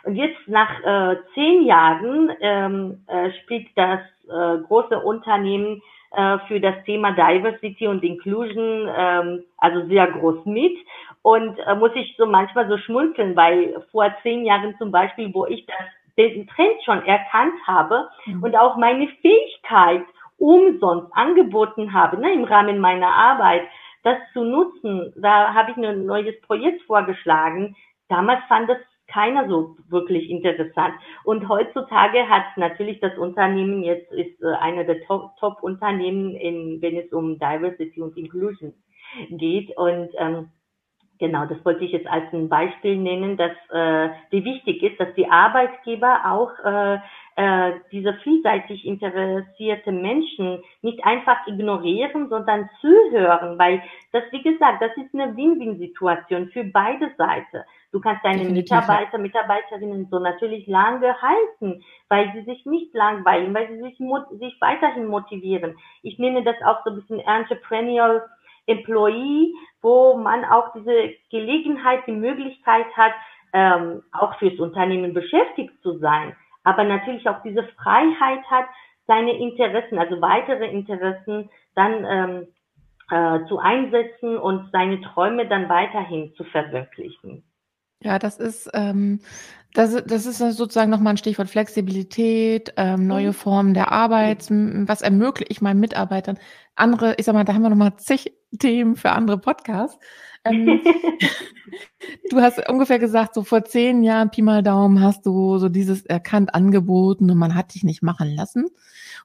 Und 0.03 0.15
jetzt 0.15 0.47
nach 0.47 0.79
äh, 0.83 1.17
zehn 1.33 1.63
Jahren 1.65 2.31
ähm, 2.39 3.03
äh, 3.07 3.31
spielt 3.41 3.67
das 3.75 4.01
äh, 4.29 4.59
große 4.59 4.99
Unternehmen 4.99 5.81
äh, 6.13 6.37
für 6.47 6.59
das 6.59 6.75
Thema 6.85 7.11
Diversity 7.11 7.87
und 7.87 8.03
Inclusion 8.03 8.89
ähm, 8.95 9.43
also 9.57 9.87
sehr 9.87 10.07
groß 10.07 10.45
mit. 10.45 10.73
Und 11.21 11.57
äh, 11.59 11.75
muss 11.75 11.91
ich 11.95 12.15
so 12.17 12.25
manchmal 12.25 12.67
so 12.67 12.77
schmunzeln, 12.77 13.35
weil 13.35 13.81
vor 13.91 14.13
zehn 14.23 14.45
Jahren 14.45 14.75
zum 14.77 14.91
Beispiel, 14.91 15.33
wo 15.33 15.45
ich 15.45 15.65
das, 15.65 15.77
den 16.17 16.47
Trend 16.47 16.83
schon 16.85 17.03
erkannt 17.05 17.55
habe 17.65 18.07
Mhm. 18.25 18.43
und 18.43 18.55
auch 18.55 18.77
meine 18.77 19.07
Fähigkeit 19.21 20.03
umsonst 20.37 21.11
angeboten 21.15 21.93
habe, 21.93 22.19
ne, 22.19 22.33
im 22.33 22.43
Rahmen 22.43 22.79
meiner 22.79 23.07
Arbeit, 23.07 23.63
das 24.03 24.17
zu 24.33 24.43
nutzen, 24.43 25.13
da 25.15 25.53
habe 25.53 25.71
ich 25.71 25.77
ein 25.77 26.05
neues 26.05 26.39
Projekt 26.41 26.81
vorgeschlagen. 26.83 27.75
Damals 28.09 28.41
fand 28.49 28.69
das 28.69 28.77
keiner 29.13 29.47
so 29.47 29.77
wirklich 29.89 30.29
interessant. 30.29 30.95
Und 31.23 31.47
heutzutage 31.47 32.27
hat 32.27 32.57
natürlich 32.57 32.99
das 32.99 33.17
Unternehmen 33.17 33.83
jetzt 33.83 34.11
ist 34.11 34.41
äh, 34.41 34.53
einer 34.59 34.83
der 34.83 35.01
Top- 35.05 35.35
Top-Unternehmen, 35.39 36.35
in, 36.35 36.81
wenn 36.81 36.97
es 36.97 37.11
um 37.13 37.37
Diversity 37.37 38.01
und 38.01 38.17
Inclusion 38.17 38.73
geht. 39.29 39.77
Und 39.77 40.09
ähm, 40.17 40.49
genau, 41.23 41.45
das 41.45 41.63
wollte 41.63 41.85
ich 41.85 41.93
jetzt 41.93 42.07
als 42.07 42.25
ein 42.33 42.49
Beispiel 42.49 42.97
nennen, 42.97 43.37
dass 43.37 43.53
äh, 43.71 44.09
wie 44.29 44.43
wichtig 44.43 44.83
ist, 44.83 44.99
dass 44.99 45.13
die 45.15 45.29
Arbeitgeber 45.29 46.19
auch 46.25 46.51
äh, 46.65 46.99
äh, 47.37 47.79
diese 47.93 48.13
vielseitig 48.15 48.85
interessierte 48.85 49.93
Menschen 49.93 50.61
nicht 50.81 51.01
einfach 51.05 51.47
ignorieren, 51.47 52.27
sondern 52.27 52.69
zuhören, 52.81 53.57
weil 53.57 53.81
das, 54.11 54.23
wie 54.31 54.43
gesagt, 54.43 54.81
das 54.81 54.91
ist 54.97 55.13
eine 55.13 55.33
Win-Win-Situation 55.37 56.49
für 56.49 56.65
beide 56.65 57.09
Seiten. 57.17 57.63
Du 57.93 58.01
kannst 58.01 58.25
deine 58.25 58.39
Definitiv. 58.39 58.71
Mitarbeiter, 58.71 59.17
Mitarbeiterinnen 59.17 60.07
so 60.11 60.19
natürlich 60.19 60.67
lange 60.67 61.15
halten, 61.21 61.83
weil 62.09 62.33
sie 62.33 62.41
sich 62.41 62.65
nicht 62.65 62.93
langweilen, 62.93 63.53
weil 63.53 63.69
sie 63.69 63.79
sich, 63.79 63.97
sich 64.39 64.59
weiterhin 64.59 65.07
motivieren. 65.07 65.77
Ich 66.01 66.19
nenne 66.19 66.43
das 66.43 66.55
auch 66.65 66.83
so 66.83 66.89
ein 66.89 66.97
bisschen 66.97 67.19
Entrepreneurial 67.19 68.23
Employee, 68.65 69.53
wo 69.81 70.15
man 70.17 70.45
auch 70.45 70.73
diese 70.73 71.13
Gelegenheit, 71.29 72.07
die 72.07 72.13
Möglichkeit 72.13 72.85
hat, 72.95 73.13
ähm, 73.53 74.03
auch 74.11 74.37
fürs 74.39 74.59
Unternehmen 74.59 75.13
beschäftigt 75.13 75.73
zu 75.83 75.99
sein, 75.99 76.35
aber 76.63 76.83
natürlich 76.83 77.27
auch 77.29 77.41
diese 77.43 77.63
Freiheit 77.63 78.43
hat, 78.49 78.65
seine 79.05 79.37
Interessen, 79.37 79.99
also 79.99 80.21
weitere 80.21 80.67
Interessen 80.67 81.49
dann 81.75 82.05
ähm, 82.05 82.47
äh, 83.11 83.45
zu 83.47 83.59
einsetzen 83.59 84.37
und 84.37 84.71
seine 84.71 85.01
Träume 85.01 85.47
dann 85.47 85.67
weiterhin 85.69 86.33
zu 86.35 86.43
verwirklichen. 86.45 87.43
Ja, 88.01 88.19
das 88.19 88.37
ist, 88.37 88.69
ähm, 88.73 89.19
das, 89.73 90.03
das 90.05 90.25
ist 90.25 90.37
sozusagen 90.37 90.91
nochmal 90.91 91.13
ein 91.13 91.17
Stichwort 91.17 91.49
Flexibilität, 91.49 92.73
ähm, 92.77 93.07
neue 93.07 93.29
Mhm. 93.29 93.33
Formen 93.33 93.73
der 93.73 93.91
Arbeit, 93.91 94.47
was 94.49 95.01
ermögliche 95.01 95.51
ich 95.51 95.61
meinen 95.61 95.79
Mitarbeitern. 95.79 96.37
Andere, 96.75 97.15
ich 97.17 97.25
sag 97.25 97.33
mal, 97.33 97.43
da 97.43 97.53
haben 97.53 97.63
wir 97.63 97.69
nochmal 97.69 97.97
zig 97.97 98.33
Themen 98.59 98.95
für 98.95 99.11
andere 99.11 99.39
Podcasts. 99.39 99.97
Ähm, 100.45 100.81
du 102.29 102.41
hast 102.41 102.67
ungefähr 102.69 102.99
gesagt, 102.99 103.33
so 103.33 103.43
vor 103.43 103.63
zehn 103.63 104.03
Jahren, 104.03 104.29
Pi 104.29 104.41
mal 104.41 104.61
Daumen, 104.61 105.01
hast 105.01 105.25
du 105.25 105.57
so 105.57 105.69
dieses 105.69 106.05
erkannt 106.05 106.53
angeboten 106.53 107.31
und 107.31 107.37
man 107.37 107.55
hat 107.55 107.73
dich 107.73 107.83
nicht 107.83 108.03
machen 108.03 108.33
lassen. 108.35 108.67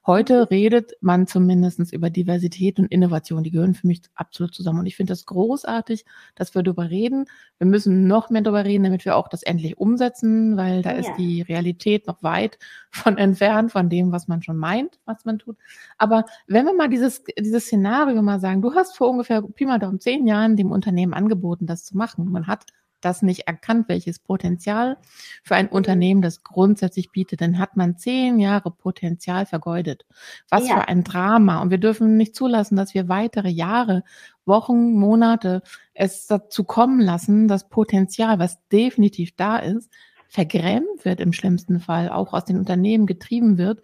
Heute 0.05 0.49
redet 0.49 0.93
man 1.01 1.27
zumindest 1.27 1.93
über 1.93 2.09
Diversität 2.09 2.79
und 2.79 2.91
Innovation. 2.91 3.43
Die 3.43 3.51
gehören 3.51 3.75
für 3.75 3.87
mich 3.87 4.01
absolut 4.15 4.55
zusammen. 4.55 4.79
Und 4.79 4.85
ich 4.85 4.95
finde 4.95 5.11
das 5.11 5.25
großartig, 5.25 6.05
dass 6.35 6.55
wir 6.55 6.63
darüber 6.63 6.89
reden. 6.89 7.25
Wir 7.57 7.67
müssen 7.67 8.07
noch 8.07 8.29
mehr 8.29 8.41
darüber 8.41 8.63
reden, 8.63 8.85
damit 8.85 9.05
wir 9.05 9.17
auch 9.17 9.27
das 9.27 9.43
endlich 9.43 9.77
umsetzen, 9.77 10.38
weil 10.57 10.81
da 10.81 10.91
ja. 10.91 10.99
ist 10.99 11.11
die 11.17 11.41
Realität 11.41 12.07
noch 12.07 12.23
weit 12.23 12.57
von 12.91 13.17
entfernt 13.17 13.71
von 13.71 13.89
dem, 13.89 14.11
was 14.11 14.27
man 14.27 14.41
schon 14.41 14.57
meint, 14.57 14.99
was 15.05 15.25
man 15.25 15.39
tut. 15.39 15.57
Aber 15.97 16.25
wenn 16.47 16.65
wir 16.65 16.73
mal 16.73 16.89
dieses, 16.89 17.23
dieses 17.37 17.65
Szenario 17.65 18.21
mal 18.21 18.39
sagen, 18.39 18.61
du 18.61 18.73
hast 18.73 18.97
vor 18.97 19.09
ungefähr 19.09 19.41
Pi 19.41 19.65
mal 19.65 19.79
Daumen 19.79 19.99
zehn 19.99 20.27
Jahren 20.27 20.55
dem 20.55 20.71
Unternehmen 20.71 21.13
angeboten, 21.13 21.65
das 21.65 21.85
zu 21.85 21.97
machen. 21.97 22.31
Man 22.31 22.47
hat 22.47 22.65
das 23.01 23.21
nicht 23.21 23.47
erkannt, 23.47 23.87
welches 23.87 24.19
Potenzial 24.19 24.97
für 25.43 25.55
ein 25.55 25.69
Unternehmen 25.69 26.21
das 26.21 26.43
grundsätzlich 26.43 27.11
bietet, 27.11 27.41
dann 27.41 27.57
hat 27.57 27.77
man 27.77 27.97
zehn 27.97 28.39
Jahre 28.39 28.71
Potenzial 28.71 29.45
vergeudet. 29.45 30.05
Was 30.49 30.67
ja. 30.67 30.75
für 30.75 30.87
ein 30.87 31.03
Drama. 31.03 31.61
Und 31.61 31.71
wir 31.71 31.77
dürfen 31.77 32.17
nicht 32.17 32.35
zulassen, 32.35 32.75
dass 32.75 32.93
wir 32.93 33.07
weitere 33.07 33.49
Jahre, 33.49 34.03
Wochen, 34.45 34.93
Monate 34.93 35.61
es 35.93 36.27
dazu 36.27 36.63
kommen 36.63 36.99
lassen, 36.99 37.47
das 37.47 37.69
Potenzial, 37.69 38.39
was 38.39 38.57
definitiv 38.69 39.35
da 39.35 39.57
ist, 39.57 39.91
vergrämt 40.29 41.03
wird 41.03 41.19
im 41.19 41.33
schlimmsten 41.33 41.81
Fall, 41.81 42.09
auch 42.09 42.33
aus 42.33 42.45
den 42.45 42.57
Unternehmen 42.57 43.05
getrieben 43.05 43.57
wird 43.57 43.81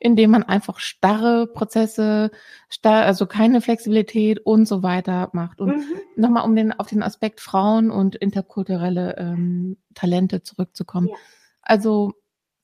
indem 0.00 0.30
man 0.30 0.42
einfach 0.42 0.80
starre 0.80 1.46
Prozesse, 1.46 2.30
starr, 2.70 3.04
also 3.04 3.26
keine 3.26 3.60
Flexibilität 3.60 4.40
und 4.40 4.66
so 4.66 4.82
weiter 4.82 5.28
macht. 5.34 5.60
Und 5.60 5.76
mhm. 5.76 5.84
nochmal, 6.16 6.44
um 6.44 6.56
den, 6.56 6.72
auf 6.72 6.88
den 6.88 7.02
Aspekt 7.02 7.40
Frauen 7.40 7.90
und 7.90 8.16
interkulturelle 8.16 9.16
ähm, 9.18 9.76
Talente 9.94 10.42
zurückzukommen. 10.42 11.08
Ja. 11.08 11.14
Also 11.60 12.14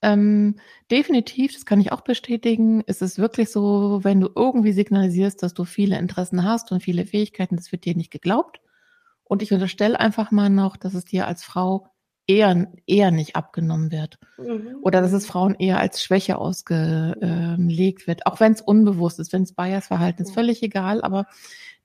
ähm, 0.00 0.56
definitiv, 0.90 1.52
das 1.52 1.66
kann 1.66 1.80
ich 1.80 1.92
auch 1.92 2.00
bestätigen, 2.00 2.80
ist 2.80 3.02
es 3.02 3.18
wirklich 3.18 3.50
so, 3.50 4.00
wenn 4.02 4.20
du 4.20 4.30
irgendwie 4.34 4.72
signalisierst, 4.72 5.42
dass 5.42 5.52
du 5.52 5.64
viele 5.64 5.98
Interessen 5.98 6.42
hast 6.42 6.72
und 6.72 6.82
viele 6.82 7.04
Fähigkeiten, 7.04 7.56
das 7.56 7.70
wird 7.70 7.84
dir 7.84 7.94
nicht 7.94 8.10
geglaubt. 8.10 8.60
Und 9.24 9.42
ich 9.42 9.52
unterstelle 9.52 10.00
einfach 10.00 10.30
mal 10.30 10.48
noch, 10.48 10.78
dass 10.78 10.94
es 10.94 11.04
dir 11.04 11.26
als 11.26 11.44
Frau 11.44 11.88
eher, 12.26 12.66
eher 12.86 13.10
nicht 13.10 13.36
abgenommen 13.36 13.92
wird. 13.92 14.18
Mhm. 14.38 14.78
Oder 14.82 15.00
dass 15.00 15.12
es 15.12 15.26
Frauen 15.26 15.54
eher 15.54 15.78
als 15.78 16.02
Schwäche 16.02 16.38
ausgelegt 16.38 18.06
wird, 18.06 18.26
auch 18.26 18.40
wenn 18.40 18.52
es 18.52 18.60
unbewusst 18.60 19.20
ist, 19.20 19.32
wenn 19.32 19.42
es 19.42 19.52
Biasverhalten 19.52 20.24
ist, 20.24 20.34
völlig 20.34 20.62
egal, 20.62 21.02
aber 21.02 21.26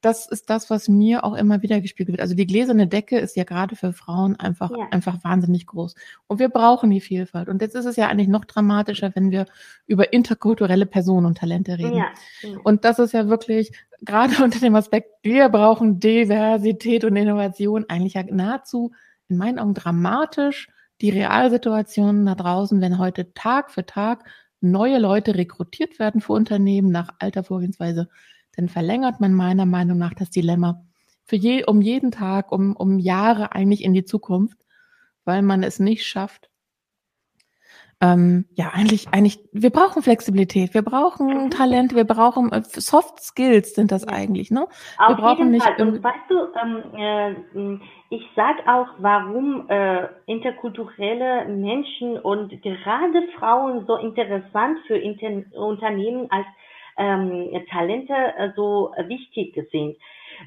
das 0.01 0.25
ist 0.25 0.49
das, 0.49 0.69
was 0.71 0.89
mir 0.89 1.23
auch 1.23 1.35
immer 1.35 1.61
wieder 1.61 1.79
gespiegelt 1.79 2.13
wird. 2.13 2.21
Also 2.21 2.33
die 2.33 2.47
gläserne 2.47 2.87
Decke 2.87 3.19
ist 3.19 3.35
ja 3.35 3.43
gerade 3.43 3.75
für 3.75 3.93
Frauen 3.93 4.35
einfach, 4.35 4.71
ja. 4.71 4.87
einfach 4.89 5.23
wahnsinnig 5.23 5.67
groß. 5.67 5.93
Und 6.25 6.39
wir 6.39 6.49
brauchen 6.49 6.89
die 6.89 7.01
Vielfalt. 7.01 7.49
Und 7.49 7.61
jetzt 7.61 7.75
ist 7.75 7.85
es 7.85 7.97
ja 7.97 8.07
eigentlich 8.07 8.27
noch 8.27 8.45
dramatischer, 8.45 9.11
wenn 9.13 9.29
wir 9.29 9.45
über 9.85 10.11
interkulturelle 10.11 10.87
Personen 10.87 11.27
und 11.27 11.37
Talente 11.37 11.77
reden. 11.77 11.97
Ja. 11.97 12.07
Und 12.63 12.83
das 12.83 12.97
ist 12.97 13.13
ja 13.13 13.27
wirklich 13.29 13.73
gerade 14.01 14.33
unter 14.43 14.59
dem 14.59 14.73
Aspekt, 14.73 15.11
wir 15.21 15.49
brauchen 15.49 15.99
Diversität 15.99 17.03
und 17.03 17.15
Innovation 17.15 17.85
eigentlich 17.87 18.15
ja 18.15 18.23
nahezu 18.23 18.91
in 19.31 19.37
meinen 19.37 19.57
Augen 19.57 19.73
dramatisch 19.73 20.67
die 21.01 21.09
Realsituation 21.09 22.27
da 22.27 22.35
draußen, 22.35 22.79
wenn 22.81 22.99
heute 22.99 23.33
Tag 23.33 23.71
für 23.71 23.85
Tag 23.85 24.23
neue 24.59 24.99
Leute 24.99 25.33
rekrutiert 25.33 25.97
werden 25.97 26.21
für 26.21 26.33
Unternehmen 26.33 26.91
nach 26.91 27.15
alter 27.17 27.43
Vorgehensweise, 27.43 28.07
dann 28.55 28.69
verlängert 28.69 29.19
man 29.19 29.33
meiner 29.33 29.65
Meinung 29.65 29.97
nach 29.97 30.13
das 30.13 30.29
Dilemma 30.29 30.85
für 31.25 31.37
je, 31.37 31.65
um 31.65 31.81
jeden 31.81 32.11
Tag, 32.11 32.51
um, 32.51 32.75
um 32.75 32.99
Jahre 32.99 33.53
eigentlich 33.53 33.83
in 33.83 33.93
die 33.93 34.05
Zukunft, 34.05 34.57
weil 35.25 35.41
man 35.41 35.63
es 35.63 35.79
nicht 35.79 36.05
schafft, 36.05 36.50
ähm, 38.01 38.45
ja, 38.55 38.71
eigentlich, 38.73 39.07
eigentlich, 39.11 39.39
wir 39.51 39.69
brauchen 39.69 40.01
Flexibilität, 40.01 40.73
wir 40.73 40.81
brauchen 40.81 41.45
mhm. 41.45 41.49
Talent, 41.51 41.95
wir 41.95 42.03
brauchen 42.03 42.51
äh, 42.51 42.61
Soft 42.63 43.21
Skills 43.21 43.75
sind 43.75 43.91
das 43.91 44.07
eigentlich, 44.07 44.49
ne? 44.49 44.67
Auf 44.97 45.09
wir 45.09 45.15
brauchen 45.15 45.51
nicht. 45.51 45.63
Fall. 45.63 45.81
Und 45.81 46.03
weißt 46.03 46.29
du, 46.29 46.35
ähm, 46.59 47.79
äh, 47.79 48.15
ich 48.15 48.27
sag 48.35 48.67
auch, 48.67 48.87
warum 48.97 49.69
äh, 49.69 50.07
interkulturelle 50.25 51.45
Menschen 51.45 52.17
und 52.17 52.49
gerade 52.61 53.23
Frauen 53.37 53.85
so 53.85 53.95
interessant 53.97 54.79
für 54.87 54.97
Inter 54.97 55.43
Unternehmen 55.57 56.27
als 56.31 56.47
ähm, 56.97 57.49
Talente 57.69 58.13
äh, 58.13 58.49
so 58.55 58.91
wichtig 59.07 59.55
sind 59.71 59.95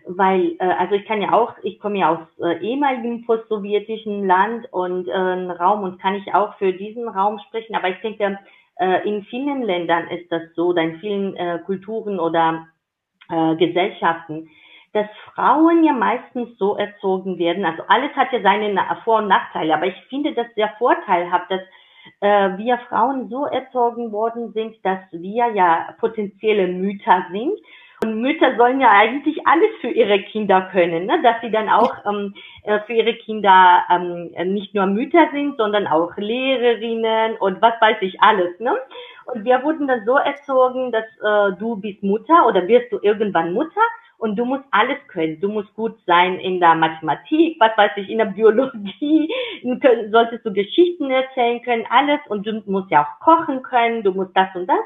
weil, 0.07 0.57
äh, 0.59 0.65
also 0.79 0.95
ich 0.95 1.07
kann 1.07 1.23
ja 1.23 1.33
auch, 1.33 1.55
ich 1.63 1.79
komme 1.81 1.99
ja 1.99 2.11
aus 2.11 2.45
äh, 2.45 2.59
ehemaligen 2.61 3.25
post-sowjetischen 3.27 4.27
Land 4.27 4.73
und 4.73 5.09
äh, 5.09 5.17
Raum 5.17 5.83
und 5.85 6.01
kann 6.01 6.15
ich 6.15 6.35
auch 6.35 6.55
für 6.59 6.73
diesen 6.73 7.09
Raum 7.09 7.39
sprechen, 7.49 7.75
aber 7.75 7.89
ich 7.89 8.01
denke, 8.01 8.39
äh, 8.79 9.09
in 9.09 9.25
vielen 9.25 9.63
Ländern 9.63 10.09
ist 10.09 10.31
das 10.31 10.43
so, 10.55 10.69
oder 10.69 10.83
in 10.83 10.99
vielen 10.99 11.37
äh, 11.37 11.61
Kulturen 11.65 12.19
oder 12.19 12.67
äh, 13.31 13.57
Gesellschaften, 13.57 14.49
dass 14.93 15.07
Frauen 15.35 15.83
ja 15.85 15.93
meistens 15.93 16.57
so 16.59 16.77
erzogen 16.77 17.39
werden. 17.39 17.65
Also 17.65 17.83
alles 17.89 18.13
hat 18.15 18.33
ja 18.33 18.41
seine 18.43 18.81
Vor- 19.05 19.19
und 19.19 19.29
Nachteile, 19.29 19.75
aber 19.75 19.87
ich 19.87 20.01
finde 20.09 20.35
das 20.35 20.47
sehr 20.55 20.73
vorteilhaft, 20.79 21.51
dass 21.51 21.61
äh, 22.21 22.57
wir 22.59 22.79
Frauen 22.89 23.29
so 23.29 23.47
erzogen 23.47 24.13
worden 24.13 24.53
sind, 24.53 24.77
dass 24.85 25.01
wir 25.11 25.49
ja 25.53 25.95
potenzielle 25.99 26.69
Mütter 26.69 27.27
sind 27.31 27.59
und 28.05 28.21
Mütter 28.21 28.55
sollen 28.59 28.81
ja 28.81 28.91
eigentlich 28.91 29.47
alles 29.47 29.71
für 29.81 29.89
ihre 29.89 30.21
Kinder 30.25 30.69
können, 30.73 31.07
ne? 31.07 31.23
dass 31.23 31.41
sie 31.41 31.51
dann 31.51 31.71
auch 31.71 31.95
ähm, 32.07 32.35
äh, 32.65 32.81
für 32.81 32.93
ihre 32.93 33.15
Kinder 33.15 33.83
ähm, 33.91 34.31
nicht 34.53 34.75
nur 34.75 34.85
Mütter 34.85 35.29
sind, 35.33 35.57
sondern 35.57 35.87
auch 35.87 36.15
Lehrerinnen 36.17 37.37
und 37.39 37.63
was 37.63 37.73
weiß 37.81 37.97
ich 38.03 38.21
alles. 38.21 38.61
Ne? 38.61 38.73
Und 39.27 39.45
wir 39.45 39.63
wurden 39.63 39.89
dann 39.89 40.05
so 40.05 40.17
erzogen, 40.17 40.93
dass 40.93 41.05
äh, 41.23 41.57
du 41.59 41.77
bist 41.77 42.03
Mutter 42.03 42.47
oder 42.47 42.69
wirst 42.69 42.93
du 42.93 42.99
irgendwann 43.01 43.55
Mutter 43.55 43.81
und 44.19 44.37
du 44.37 44.45
musst 44.45 44.65
alles 44.71 44.99
können. 45.09 45.41
Du 45.41 45.49
musst 45.49 45.75
gut 45.75 45.97
sein 46.07 46.39
in 46.39 46.61
der 46.61 46.75
Mathematik, 46.75 47.57
was 47.59 47.77
weiß 47.77 47.93
ich, 47.97 48.11
in 48.11 48.19
der 48.19 48.27
Biologie, 48.27 49.33
solltest 50.11 50.45
du 50.45 50.53
Geschichten 50.53 51.11
erzählen 51.11 51.63
können, 51.63 51.87
alles 51.89 52.21
und 52.29 52.47
du 52.47 52.63
musst 52.67 52.91
ja 52.91 53.03
auch 53.03 53.25
kochen 53.25 53.63
können, 53.63 54.03
du 54.03 54.13
musst 54.13 54.37
das 54.37 54.49
und 54.55 54.67
das. 54.67 54.85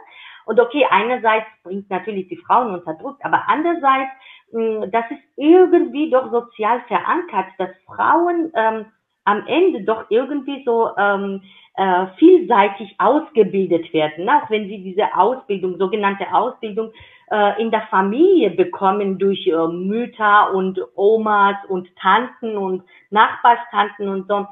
Und 0.48 0.58
okay, 0.58 0.86
einerseits 0.88 1.44
bringt 1.62 1.90
natürlich 1.90 2.26
die 2.28 2.38
Frauen 2.38 2.72
unter 2.72 2.94
Druck, 2.94 3.18
aber 3.22 3.42
andererseits, 3.48 4.10
mh, 4.50 4.86
das 4.86 5.04
ist 5.10 5.20
irgendwie 5.36 6.10
doch 6.10 6.32
sozial 6.32 6.80
verankert, 6.88 7.48
dass 7.58 7.68
Frauen 7.84 8.50
ähm, 8.56 8.86
am 9.26 9.46
Ende 9.46 9.82
doch 9.82 10.06
irgendwie 10.08 10.62
so 10.64 10.88
ähm, 10.96 11.42
äh, 11.74 12.06
vielseitig 12.16 12.94
ausgebildet 12.98 13.92
werden, 13.92 14.26
auch 14.30 14.48
wenn 14.48 14.68
sie 14.68 14.82
diese 14.82 15.14
Ausbildung, 15.14 15.76
sogenannte 15.76 16.24
Ausbildung 16.32 16.92
äh, 17.30 17.60
in 17.60 17.70
der 17.70 17.82
Familie 17.90 18.48
bekommen 18.48 19.18
durch 19.18 19.46
äh, 19.46 19.66
Mütter 19.68 20.54
und 20.54 20.80
Omas 20.94 21.56
und 21.68 21.94
Tanten 21.96 22.56
und 22.56 22.84
Nachbarstanten 23.10 24.08
und 24.08 24.28
so 24.28 24.46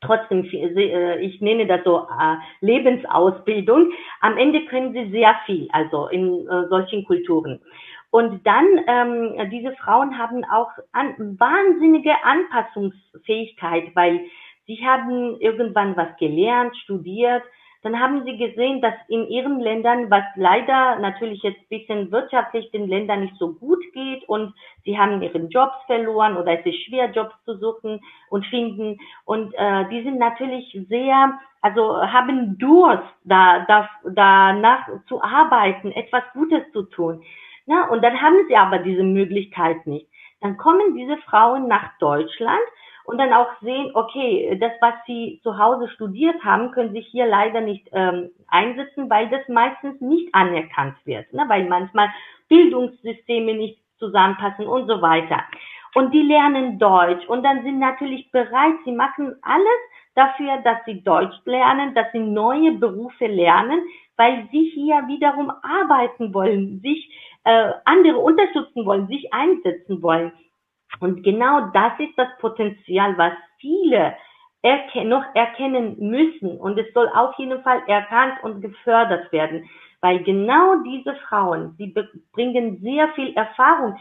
trotzdem, 0.00 0.44
äh, 0.44 1.20
ich 1.20 1.40
nenne 1.40 1.66
das 1.66 1.82
so 1.84 2.06
äh, 2.08 2.36
Lebensausbildung. 2.60 3.92
Am 4.20 4.36
Ende 4.36 4.64
können 4.66 4.92
sie 4.92 5.10
sehr 5.10 5.34
viel, 5.46 5.68
also 5.72 6.08
in 6.08 6.46
äh, 6.48 6.68
solchen 6.68 7.04
Kulturen. 7.04 7.60
Und 8.10 8.46
dann, 8.46 8.66
ähm, 8.86 9.50
diese 9.50 9.72
Frauen 9.76 10.18
haben 10.18 10.44
auch 10.44 10.70
an, 10.92 11.36
wahnsinnige 11.38 12.12
Anpassungsfähigkeit, 12.24 13.94
weil 13.94 14.20
sie 14.66 14.78
haben 14.84 15.38
irgendwann 15.40 15.96
was 15.96 16.16
gelernt, 16.18 16.74
studiert, 16.78 17.42
dann 17.82 18.00
haben 18.00 18.24
sie 18.24 18.36
gesehen, 18.36 18.80
dass 18.80 18.94
in 19.08 19.28
ihren 19.28 19.60
Ländern, 19.60 20.10
was 20.10 20.24
leider 20.34 20.98
natürlich 20.98 21.42
jetzt 21.42 21.60
ein 21.60 21.68
bisschen 21.68 22.10
wirtschaftlich 22.10 22.70
den 22.72 22.88
Ländern 22.88 23.20
nicht 23.20 23.36
so 23.36 23.52
gut 23.54 23.82
geht 23.92 24.28
und 24.28 24.52
sie 24.84 24.98
haben 24.98 25.22
ihren 25.22 25.48
Jobs 25.48 25.76
verloren 25.86 26.36
oder 26.36 26.58
es 26.58 26.66
ist 26.66 26.82
schwer, 26.84 27.10
Jobs 27.10 27.34
zu 27.44 27.56
suchen 27.58 28.00
und 28.30 28.44
finden. 28.46 28.98
Und 29.24 29.54
äh, 29.54 29.88
die 29.90 30.02
sind 30.02 30.18
natürlich 30.18 30.76
sehr, 30.88 31.38
also 31.60 32.02
haben 32.02 32.58
Durst, 32.58 33.04
da, 33.24 33.64
da, 33.68 33.88
danach 34.04 34.88
zu 35.06 35.22
arbeiten, 35.22 35.92
etwas 35.92 36.24
Gutes 36.32 36.62
zu 36.72 36.82
tun. 36.82 37.22
Na, 37.66 37.88
und 37.90 38.02
dann 38.02 38.20
haben 38.20 38.38
sie 38.48 38.56
aber 38.56 38.78
diese 38.78 39.04
Möglichkeit 39.04 39.86
nicht. 39.86 40.08
Dann 40.40 40.56
kommen 40.56 40.96
diese 40.96 41.16
Frauen 41.18 41.68
nach 41.68 41.96
Deutschland 41.98 42.62
und 43.08 43.16
dann 43.16 43.32
auch 43.32 43.48
sehen, 43.62 43.90
okay, 43.94 44.58
das, 44.60 44.72
was 44.82 44.92
sie 45.06 45.40
zu 45.42 45.56
Hause 45.56 45.88
studiert 45.88 46.44
haben, 46.44 46.72
können 46.72 46.92
sich 46.92 47.06
hier 47.06 47.24
leider 47.26 47.62
nicht 47.62 47.88
ähm, 47.92 48.28
einsetzen, 48.48 49.08
weil 49.08 49.30
das 49.30 49.48
meistens 49.48 49.98
nicht 50.02 50.28
anerkannt 50.34 50.94
wird, 51.06 51.32
ne? 51.32 51.42
weil 51.48 51.64
manchmal 51.64 52.10
Bildungssysteme 52.50 53.54
nicht 53.54 53.78
zusammenpassen 53.98 54.66
und 54.66 54.88
so 54.88 55.00
weiter. 55.00 55.42
Und 55.94 56.12
die 56.12 56.20
lernen 56.20 56.78
Deutsch 56.78 57.26
und 57.28 57.42
dann 57.44 57.62
sind 57.62 57.78
natürlich 57.78 58.30
bereit, 58.30 58.74
sie 58.84 58.92
machen 58.92 59.36
alles 59.40 59.80
dafür, 60.14 60.58
dass 60.62 60.84
sie 60.84 61.02
Deutsch 61.02 61.34
lernen, 61.46 61.94
dass 61.94 62.12
sie 62.12 62.18
neue 62.18 62.72
Berufe 62.72 63.26
lernen, 63.26 63.80
weil 64.18 64.46
sie 64.52 64.70
hier 64.74 64.96
wiederum 65.06 65.50
arbeiten 65.62 66.34
wollen, 66.34 66.80
sich 66.80 67.10
äh, 67.44 67.70
andere 67.86 68.18
unterstützen 68.18 68.84
wollen, 68.84 69.08
sich 69.08 69.32
einsetzen 69.32 70.02
wollen. 70.02 70.30
Und 71.00 71.22
genau 71.22 71.68
das 71.72 71.92
ist 71.98 72.16
das 72.16 72.28
Potenzial, 72.40 73.16
was 73.18 73.32
viele 73.60 74.16
erken 74.62 75.08
noch 75.08 75.24
erkennen 75.34 75.96
müssen. 75.98 76.58
Und 76.58 76.78
es 76.78 76.92
soll 76.92 77.08
auf 77.14 77.34
jeden 77.38 77.62
Fall 77.62 77.82
erkannt 77.86 78.42
und 78.42 78.60
gefördert 78.60 79.30
werden. 79.32 79.68
weil 80.00 80.22
genau 80.22 80.76
diese 80.84 81.14
Frauen, 81.28 81.74
sie 81.76 81.94
bringen 82.32 82.78
sehr 82.82 83.08
viel 83.14 83.34
Erfahrung. 83.34 83.96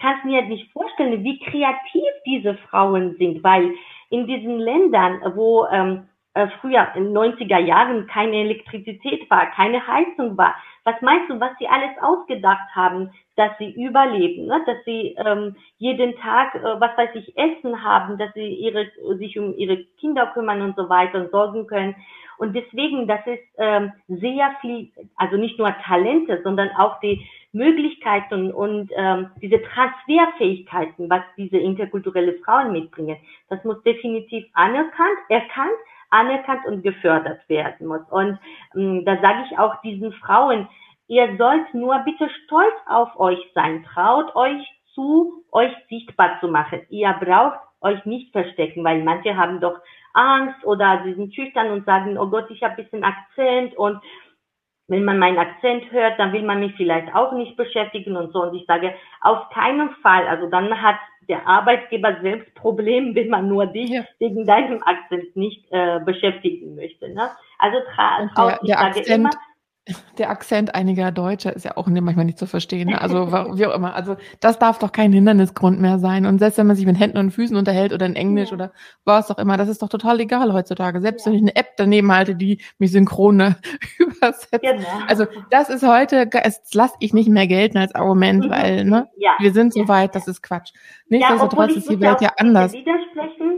Kannst 0.00 0.24
mir 0.24 0.42
nicht 0.42 0.72
vorstellen, 0.72 1.22
wie 1.22 1.38
kreativ 1.38 2.10
diese 2.24 2.54
Frauen 2.70 3.16
sind, 3.18 3.44
weil 3.44 3.74
in 4.10 4.26
diesen 4.26 4.58
Ländern, 4.58 5.20
wo 5.34 5.66
ähm, 5.70 6.08
äh, 6.36 6.48
früher 6.60 6.86
in 6.94 7.16
90er 7.16 7.58
Jahren 7.58 8.06
keine 8.06 8.36
Elektrizität 8.36 9.28
war, 9.30 9.46
keine 9.52 9.86
Heizung 9.86 10.36
war, 10.36 10.54
was 10.84 11.00
meinst 11.00 11.30
du, 11.30 11.40
was 11.40 11.50
sie 11.58 11.66
alles 11.66 11.90
ausgedacht 12.00 12.68
haben, 12.74 13.10
dass 13.34 13.50
sie 13.58 13.70
überleben, 13.72 14.46
ne? 14.46 14.62
dass 14.66 14.76
sie 14.84 15.16
ähm, 15.18 15.56
jeden 15.78 16.14
Tag, 16.18 16.54
äh, 16.54 16.80
was 16.80 16.96
weiß 16.96 17.10
ich, 17.14 17.36
Essen 17.36 17.82
haben, 17.82 18.18
dass 18.18 18.32
sie 18.34 18.46
ihre, 18.46 18.86
sich 19.18 19.38
um 19.38 19.56
ihre 19.56 19.78
Kinder 19.98 20.26
kümmern 20.34 20.62
und 20.62 20.76
so 20.76 20.88
weiter 20.88 21.20
und 21.20 21.30
sorgen 21.30 21.66
können. 21.66 21.96
Und 22.38 22.54
deswegen, 22.54 23.08
das 23.08 23.26
ist 23.26 23.42
ähm, 23.56 23.92
sehr 24.08 24.54
viel, 24.60 24.90
also 25.16 25.36
nicht 25.36 25.58
nur 25.58 25.74
Talente, 25.82 26.40
sondern 26.44 26.70
auch 26.76 27.00
die 27.00 27.26
Möglichkeiten 27.52 28.52
und 28.52 28.92
ähm, 28.94 29.30
diese 29.40 29.62
Transferfähigkeiten, 29.62 31.08
was 31.08 31.22
diese 31.36 31.56
interkulturelle 31.56 32.34
Frauen 32.44 32.72
mitbringen. 32.72 33.16
Das 33.48 33.64
muss 33.64 33.82
definitiv 33.82 34.44
anerkannt, 34.52 35.18
erkannt, 35.30 35.78
anerkannt 36.10 36.66
und 36.66 36.82
gefördert 36.82 37.40
werden 37.48 37.86
muss. 37.86 38.02
Und 38.10 38.38
ähm, 38.74 39.04
da 39.04 39.20
sage 39.20 39.44
ich 39.50 39.58
auch 39.58 39.80
diesen 39.82 40.12
Frauen, 40.12 40.68
ihr 41.08 41.36
sollt 41.36 41.72
nur 41.74 41.98
bitte 42.00 42.28
stolz 42.44 42.74
auf 42.86 43.18
euch 43.18 43.40
sein. 43.54 43.84
Traut 43.92 44.34
euch 44.34 44.66
zu, 44.94 45.44
euch 45.52 45.72
sichtbar 45.88 46.38
zu 46.40 46.48
machen. 46.48 46.80
Ihr 46.88 47.12
braucht 47.20 47.60
euch 47.80 48.04
nicht 48.04 48.32
verstecken, 48.32 48.84
weil 48.84 49.02
manche 49.04 49.36
haben 49.36 49.60
doch 49.60 49.78
Angst 50.14 50.64
oder 50.64 51.02
sie 51.04 51.14
sind 51.14 51.34
schüchtern 51.34 51.70
und 51.70 51.84
sagen, 51.84 52.18
oh 52.18 52.28
Gott, 52.28 52.50
ich 52.50 52.62
habe 52.62 52.82
bisschen 52.82 53.04
Akzent 53.04 53.76
und 53.76 54.00
wenn 54.88 55.04
man 55.04 55.18
meinen 55.18 55.38
Akzent 55.38 55.90
hört, 55.90 56.18
dann 56.18 56.32
will 56.32 56.42
man 56.42 56.60
mich 56.60 56.74
vielleicht 56.76 57.12
auch 57.14 57.32
nicht 57.32 57.56
beschäftigen 57.56 58.16
und 58.16 58.32
so. 58.32 58.42
Und 58.42 58.54
ich 58.54 58.66
sage, 58.66 58.94
auf 59.20 59.48
keinen 59.50 59.90
Fall. 60.02 60.26
Also 60.28 60.48
dann 60.48 60.80
hat 60.80 60.96
der 61.28 61.46
Arbeitgeber 61.46 62.18
selbst 62.22 62.54
Probleme, 62.54 63.14
wenn 63.14 63.28
man 63.28 63.48
nur 63.48 63.66
dich 63.66 63.90
ja. 63.90 64.04
wegen 64.18 64.46
deinem 64.46 64.82
Akzent 64.82 65.36
nicht 65.36 65.66
äh, 65.70 66.00
beschäftigen 66.00 66.76
möchte. 66.76 67.08
Ne? 67.08 67.30
Also 67.58 67.78
tra 67.94 68.30
der, 68.36 68.58
ich 68.62 68.68
der 68.68 68.78
sage 68.78 68.98
Akzent, 68.98 69.08
immer, 69.08 69.30
der 70.18 70.30
Akzent 70.30 70.74
einiger 70.74 71.12
Deutscher 71.12 71.54
ist 71.54 71.64
ja 71.64 71.76
auch 71.76 71.86
manchmal 71.86 72.24
nicht 72.24 72.38
zu 72.38 72.46
verstehen. 72.46 72.88
Ne? 72.88 73.00
Also 73.00 73.30
wie 73.56 73.66
auch 73.66 73.74
immer. 73.74 73.94
Also 73.94 74.16
das 74.40 74.58
darf 74.58 74.78
doch 74.78 74.90
kein 74.90 75.12
Hindernisgrund 75.12 75.80
mehr 75.80 75.98
sein. 75.98 76.26
Und 76.26 76.38
selbst 76.38 76.58
wenn 76.58 76.66
man 76.66 76.74
sich 76.74 76.86
mit 76.86 76.98
Händen 76.98 77.18
und 77.18 77.30
Füßen 77.30 77.56
unterhält 77.56 77.92
oder 77.92 78.06
in 78.06 78.16
Englisch 78.16 78.50
ja. 78.50 78.54
oder 78.54 78.72
was 79.04 79.30
auch 79.30 79.38
immer, 79.38 79.56
das 79.56 79.68
ist 79.68 79.82
doch 79.82 79.88
total 79.88 80.18
egal 80.20 80.52
heutzutage. 80.52 81.00
Selbst 81.00 81.26
ja. 81.26 81.30
wenn 81.30 81.38
ich 81.38 81.42
eine 81.42 81.56
App 81.56 81.76
daneben 81.76 82.10
halte, 82.10 82.34
die 82.34 82.60
mich 82.78 82.90
synchron 82.90 83.54
übersetzt. 83.98 84.50
Genau. 84.60 84.88
Also 85.06 85.26
das 85.50 85.68
ist 85.68 85.86
heute, 85.86 86.26
das 86.26 86.60
lasse 86.74 86.96
ich 87.00 87.14
nicht 87.14 87.28
mehr 87.28 87.46
gelten 87.46 87.78
als 87.78 87.94
Argument, 87.94 88.46
mhm. 88.46 88.50
weil 88.50 88.84
ne, 88.84 89.08
ja. 89.16 89.32
wir 89.38 89.52
sind 89.52 89.72
so 89.72 89.86
weit, 89.86 90.14
das 90.14 90.26
ist 90.26 90.42
Quatsch. 90.42 90.72
Nichtsdestotrotz 91.08 91.76
ist 91.76 91.88
die 91.88 92.00
Welt 92.00 92.20
ja 92.20 92.30
anders. 92.36 92.72
Widersprechen 92.72 93.55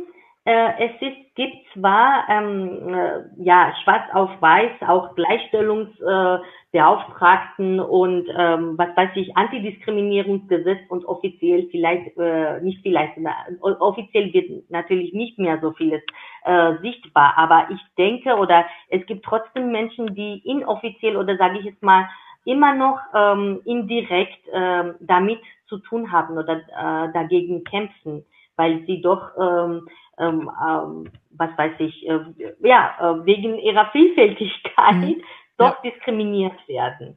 es 0.50 0.92
ist, 1.00 1.34
gibt 1.34 1.56
zwar 1.74 2.24
ähm, 2.30 2.94
äh, 2.94 3.24
ja 3.36 3.74
schwarz 3.84 4.04
auf 4.14 4.30
weiß 4.40 4.70
auch 4.86 5.14
Gleichstellungsbeauftragten 5.14 7.78
äh, 7.78 7.82
und 7.82 8.26
ähm, 8.34 8.78
was 8.78 8.96
weiß 8.96 9.10
ich 9.16 9.36
Antidiskriminierungsgesetz 9.36 10.78
und 10.88 11.04
offiziell 11.04 11.68
vielleicht 11.70 12.16
äh, 12.16 12.62
nicht 12.62 12.80
vielleicht 12.82 13.18
offiziell 13.60 14.32
wird 14.32 14.70
natürlich 14.70 15.12
nicht 15.12 15.38
mehr 15.38 15.60
so 15.60 15.72
vieles 15.72 16.00
äh, 16.44 16.78
sichtbar, 16.80 17.34
aber 17.36 17.68
ich 17.70 17.80
denke 17.98 18.34
oder 18.36 18.64
es 18.88 19.04
gibt 19.04 19.26
trotzdem 19.26 19.70
Menschen, 19.70 20.14
die 20.14 20.40
inoffiziell 20.46 21.18
oder 21.18 21.36
sage 21.36 21.58
ich 21.58 21.66
jetzt 21.66 21.82
mal 21.82 22.08
immer 22.46 22.74
noch 22.74 22.98
ähm, 23.14 23.60
indirekt 23.66 24.48
äh, 24.50 24.94
damit 25.00 25.40
zu 25.68 25.76
tun 25.78 26.10
haben 26.10 26.38
oder 26.38 26.56
äh, 26.56 27.12
dagegen 27.12 27.64
kämpfen, 27.64 28.24
weil 28.58 28.84
sie 28.86 29.00
doch 29.00 29.30
ähm, 29.40 29.88
ähm, 30.18 30.50
ähm, 30.68 31.10
was 31.30 31.50
weiß 31.56 31.72
ich, 31.78 32.06
äh, 32.08 32.18
ja, 32.60 33.20
wegen 33.24 33.56
ihrer 33.58 33.90
Vielfältigkeit 33.92 34.96
mhm. 34.96 35.22
doch 35.56 35.82
ja. 35.82 35.90
diskriminiert 35.90 36.56
werden. 36.66 37.16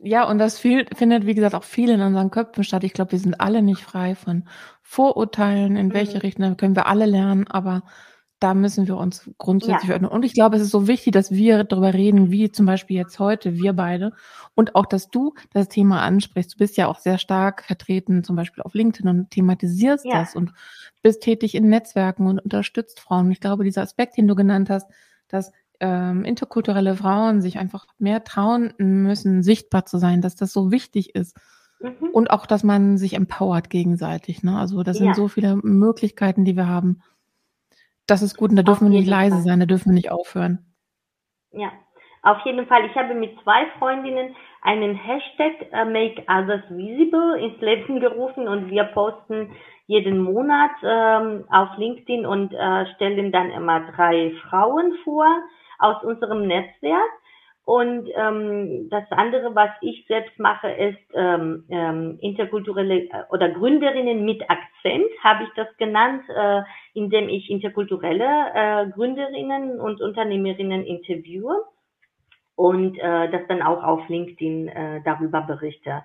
Ja, 0.00 0.28
und 0.28 0.38
das 0.38 0.58
viel, 0.58 0.86
findet, 0.94 1.26
wie 1.26 1.34
gesagt, 1.34 1.54
auch 1.54 1.62
viel 1.62 1.90
in 1.90 2.00
unseren 2.00 2.30
Köpfen 2.30 2.64
statt. 2.64 2.84
Ich 2.84 2.92
glaube, 2.92 3.12
wir 3.12 3.18
sind 3.18 3.40
alle 3.40 3.62
nicht 3.62 3.82
frei 3.82 4.14
von 4.14 4.44
Vorurteilen, 4.82 5.76
in 5.76 5.94
welche 5.94 6.16
mhm. 6.16 6.20
Richtung 6.20 6.56
können 6.56 6.76
wir 6.76 6.86
alle 6.86 7.06
lernen, 7.06 7.46
aber 7.48 7.82
da 8.38 8.52
müssen 8.52 8.86
wir 8.86 8.96
uns 8.98 9.30
grundsätzlich 9.38 9.88
ja. 9.88 9.96
öffnen. 9.96 10.10
Und 10.10 10.24
ich 10.24 10.34
glaube, 10.34 10.56
es 10.56 10.62
ist 10.62 10.70
so 10.70 10.86
wichtig, 10.86 11.12
dass 11.12 11.30
wir 11.30 11.64
darüber 11.64 11.94
reden, 11.94 12.30
wie 12.30 12.50
zum 12.50 12.66
Beispiel 12.66 12.96
jetzt 12.96 13.18
heute, 13.18 13.54
wir 13.54 13.72
beide. 13.72 14.12
Und 14.54 14.74
auch, 14.74 14.84
dass 14.84 15.08
du 15.08 15.34
das 15.52 15.68
Thema 15.68 16.02
ansprichst. 16.02 16.54
Du 16.54 16.58
bist 16.58 16.76
ja 16.76 16.86
auch 16.86 16.98
sehr 16.98 17.16
stark 17.18 17.64
vertreten, 17.64 18.24
zum 18.24 18.36
Beispiel 18.36 18.62
auf 18.62 18.74
LinkedIn 18.74 19.08
und 19.08 19.30
thematisierst 19.30 20.04
ja. 20.04 20.20
das 20.20 20.36
und 20.36 20.52
bist 21.02 21.22
tätig 21.22 21.54
in 21.54 21.68
Netzwerken 21.68 22.26
und 22.26 22.40
unterstützt 22.40 23.00
Frauen. 23.00 23.30
Ich 23.30 23.40
glaube, 23.40 23.64
dieser 23.64 23.82
Aspekt, 23.82 24.18
den 24.18 24.28
du 24.28 24.34
genannt 24.34 24.68
hast, 24.68 24.90
dass 25.28 25.52
ähm, 25.80 26.24
interkulturelle 26.24 26.96
Frauen 26.96 27.40
sich 27.40 27.58
einfach 27.58 27.86
mehr 27.98 28.24
trauen 28.24 28.74
müssen, 28.78 29.42
sichtbar 29.42 29.86
zu 29.86 29.98
sein, 29.98 30.20
dass 30.20 30.36
das 30.36 30.52
so 30.52 30.70
wichtig 30.70 31.14
ist. 31.14 31.36
Mhm. 31.80 32.08
Und 32.12 32.30
auch, 32.30 32.46
dass 32.46 32.64
man 32.64 32.98
sich 32.98 33.14
empowert 33.14 33.70
gegenseitig. 33.70 34.42
Ne? 34.42 34.58
Also 34.58 34.82
das 34.82 34.98
ja. 34.98 35.04
sind 35.04 35.16
so 35.16 35.28
viele 35.28 35.56
Möglichkeiten, 35.56 36.44
die 36.44 36.56
wir 36.56 36.68
haben. 36.68 37.02
Das 38.06 38.22
ist 38.22 38.36
gut 38.36 38.50
und 38.50 38.56
da 38.56 38.62
dürfen 38.62 38.90
wir 38.90 38.98
nicht 38.98 39.08
leise 39.08 39.36
Fall. 39.36 39.42
sein, 39.42 39.60
da 39.60 39.66
dürfen 39.66 39.90
wir 39.90 39.94
nicht 39.94 40.10
aufhören. 40.10 40.58
Ja, 41.52 41.72
auf 42.22 42.38
jeden 42.44 42.66
Fall. 42.66 42.84
Ich 42.86 42.94
habe 42.94 43.14
mit 43.14 43.38
zwei 43.42 43.66
Freundinnen 43.78 44.34
einen 44.62 44.94
Hashtag 44.94 45.52
uh, 45.72 45.88
Make 45.88 46.22
Others 46.28 46.64
Visible 46.70 47.38
ins 47.38 47.60
Leben 47.60 48.00
gerufen 48.00 48.48
und 48.48 48.70
wir 48.70 48.84
posten 48.84 49.52
jeden 49.86 50.18
Monat 50.18 50.72
ähm, 50.82 51.44
auf 51.50 51.76
LinkedIn 51.76 52.26
und 52.26 52.52
äh, 52.52 52.86
stellen 52.94 53.30
dann 53.30 53.50
immer 53.50 53.92
drei 53.92 54.32
Frauen 54.48 54.96
vor 55.04 55.26
aus 55.78 56.02
unserem 56.02 56.46
Netzwerk. 56.46 57.10
Und 57.66 58.08
ähm, 58.14 58.88
das 58.90 59.10
andere, 59.10 59.56
was 59.56 59.70
ich 59.80 60.06
selbst 60.06 60.38
mache, 60.38 60.70
ist 60.70 61.00
ähm, 61.14 61.64
ähm, 61.68 62.16
interkulturelle 62.20 63.08
äh, 63.10 63.24
oder 63.30 63.48
Gründerinnen 63.48 64.24
mit 64.24 64.40
Akzent, 64.48 65.10
habe 65.24 65.42
ich 65.42 65.50
das 65.56 65.66
genannt, 65.76 66.22
äh, 66.28 66.62
indem 66.94 67.28
ich 67.28 67.50
interkulturelle 67.50 68.24
äh, 68.54 68.86
Gründerinnen 68.90 69.80
und 69.80 70.00
Unternehmerinnen 70.00 70.86
interviewe 70.86 71.64
und 72.54 72.96
äh, 73.00 73.30
das 73.32 73.42
dann 73.48 73.62
auch 73.62 73.82
auf 73.82 74.08
LinkedIn 74.08 74.68
äh, 74.68 75.00
darüber 75.04 75.40
berichte. 75.40 76.04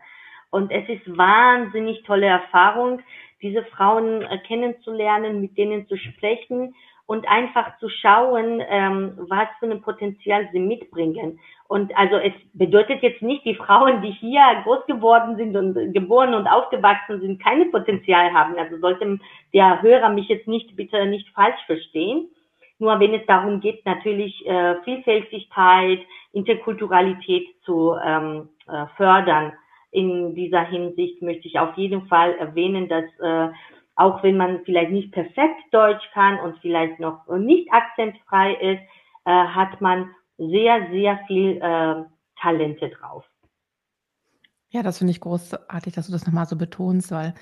Und 0.49 0.71
es 0.71 0.89
ist 0.89 1.15
wahnsinnig 1.15 2.01
tolle 2.05 2.25
Erfahrung, 2.25 3.03
diese 3.43 3.63
Frauen 3.65 4.23
äh, 4.23 4.39
kennenzulernen, 4.47 5.41
mit 5.41 5.55
denen 5.59 5.87
zu 5.87 5.95
sprechen 5.95 6.73
und 7.05 7.27
einfach 7.27 7.77
zu 7.79 7.89
schauen, 7.89 8.61
ähm, 8.67 9.17
was 9.29 9.47
für 9.59 9.69
ein 9.69 9.81
Potenzial 9.81 10.47
sie 10.51 10.59
mitbringen. 10.59 11.39
Und 11.67 11.95
also 11.97 12.15
es 12.15 12.33
bedeutet 12.53 13.01
jetzt 13.01 13.21
nicht, 13.21 13.45
die 13.45 13.55
Frauen, 13.55 14.01
die 14.01 14.11
hier 14.11 14.41
groß 14.63 14.85
geworden 14.87 15.35
sind 15.37 15.55
und 15.55 15.93
geboren 15.93 16.33
und 16.33 16.47
aufgewachsen 16.47 17.21
sind, 17.21 17.43
keine 17.43 17.65
Potenzial 17.65 18.33
haben. 18.33 18.55
Also 18.57 18.77
sollte 18.77 19.19
der 19.53 19.81
Hörer 19.81 20.09
mich 20.09 20.27
jetzt 20.27 20.47
nicht 20.47 20.75
bitte 20.75 21.05
nicht 21.05 21.29
falsch 21.29 21.59
verstehen. 21.65 22.27
Nur 22.79 22.99
wenn 22.99 23.13
es 23.13 23.25
darum 23.27 23.61
geht, 23.61 23.85
natürlich 23.85 24.45
äh, 24.47 24.75
Vielfältigkeit, 24.83 25.99
Interkulturalität 26.33 27.47
zu 27.63 27.95
ähm, 28.03 28.49
äh, 28.67 28.87
fördern. 28.97 29.53
In 29.91 30.33
dieser 30.33 30.61
Hinsicht 30.61 31.21
möchte 31.21 31.47
ich 31.47 31.59
auf 31.59 31.77
jeden 31.77 32.07
Fall 32.07 32.33
erwähnen, 32.35 32.87
dass 32.89 33.05
äh, 33.19 33.53
auch 34.01 34.23
wenn 34.23 34.35
man 34.35 34.63
vielleicht 34.65 34.91
nicht 34.91 35.11
perfekt 35.11 35.61
Deutsch 35.71 36.03
kann 36.13 36.39
und 36.39 36.57
vielleicht 36.59 36.99
noch 36.99 37.27
nicht 37.27 37.71
akzentfrei 37.71 38.53
ist, 38.55 38.81
äh, 39.25 39.31
hat 39.31 39.79
man 39.79 40.09
sehr, 40.37 40.89
sehr 40.91 41.19
viel 41.27 41.57
äh, 41.57 42.03
Talente 42.41 42.89
drauf. 42.89 43.23
Ja, 44.69 44.81
das 44.81 44.97
finde 44.97 45.11
ich 45.11 45.19
großartig, 45.19 45.93
dass 45.93 46.07
du 46.07 46.13
das 46.13 46.25
nochmal 46.25 46.47
so 46.47 46.55
betonst, 46.55 47.11
weil 47.11 47.35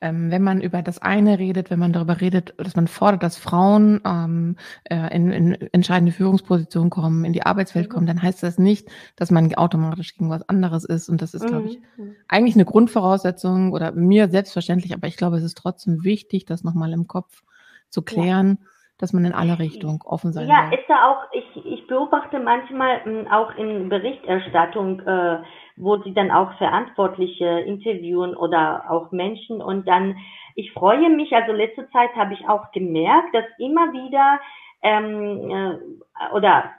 ähm, 0.00 0.30
wenn 0.30 0.42
man 0.42 0.60
über 0.60 0.82
das 0.82 0.98
eine 0.98 1.38
redet, 1.38 1.70
wenn 1.70 1.78
man 1.78 1.92
darüber 1.92 2.20
redet, 2.20 2.54
dass 2.56 2.76
man 2.76 2.88
fordert, 2.88 3.22
dass 3.22 3.36
Frauen 3.36 4.00
ähm, 4.04 4.56
äh, 4.84 5.14
in, 5.14 5.30
in 5.30 5.52
entscheidende 5.72 6.12
Führungspositionen 6.12 6.90
kommen, 6.90 7.24
in 7.24 7.32
die 7.32 7.44
Arbeitswelt 7.44 7.88
mhm. 7.88 7.92
kommen, 7.92 8.06
dann 8.06 8.22
heißt 8.22 8.42
das 8.42 8.58
nicht, 8.58 8.88
dass 9.16 9.30
man 9.30 9.54
automatisch 9.54 10.14
gegen 10.16 10.30
was 10.30 10.48
anderes 10.48 10.84
ist. 10.84 11.08
Und 11.08 11.22
das 11.22 11.34
ist, 11.34 11.44
mhm. 11.44 11.48
glaube 11.48 11.68
ich, 11.68 11.80
eigentlich 12.28 12.54
eine 12.54 12.64
Grundvoraussetzung 12.64 13.72
oder 13.72 13.92
mir 13.92 14.30
selbstverständlich, 14.30 14.94
aber 14.94 15.06
ich 15.06 15.16
glaube, 15.16 15.36
es 15.36 15.44
ist 15.44 15.58
trotzdem 15.58 16.04
wichtig, 16.04 16.46
das 16.46 16.64
nochmal 16.64 16.92
im 16.92 17.06
Kopf 17.06 17.42
zu 17.90 18.02
klären. 18.02 18.58
Ja 18.60 18.66
dass 19.00 19.12
man 19.12 19.24
in 19.24 19.32
alle 19.32 19.58
Richtungen 19.58 20.00
offen 20.04 20.32
sein 20.32 20.48
Ja, 20.48 20.66
soll. 20.68 20.78
ist 20.78 20.88
ja 20.88 21.10
auch, 21.10 21.24
ich, 21.32 21.64
ich 21.64 21.86
beobachte 21.86 22.38
manchmal 22.38 23.00
m, 23.04 23.20
hm, 23.20 23.28
auch 23.28 23.54
in 23.56 23.88
Berichterstattung, 23.88 25.00
äh, 25.00 25.38
wo 25.76 25.96
sie 25.98 26.12
dann 26.12 26.30
auch 26.30 26.52
Verantwortliche 26.58 27.46
interviewen 27.60 28.36
oder 28.36 28.84
auch 28.90 29.10
Menschen 29.12 29.62
und 29.62 29.88
dann, 29.88 30.16
ich 30.54 30.72
freue 30.72 31.08
mich, 31.08 31.32
also 31.32 31.52
letzte 31.52 31.88
Zeit 31.90 32.14
habe 32.16 32.34
ich 32.34 32.48
auch 32.48 32.70
gemerkt, 32.72 33.34
dass 33.34 33.44
immer 33.58 33.92
wieder 33.92 34.40
ähm, 34.82 35.50
äh, 35.50 36.34
oder 36.34 36.70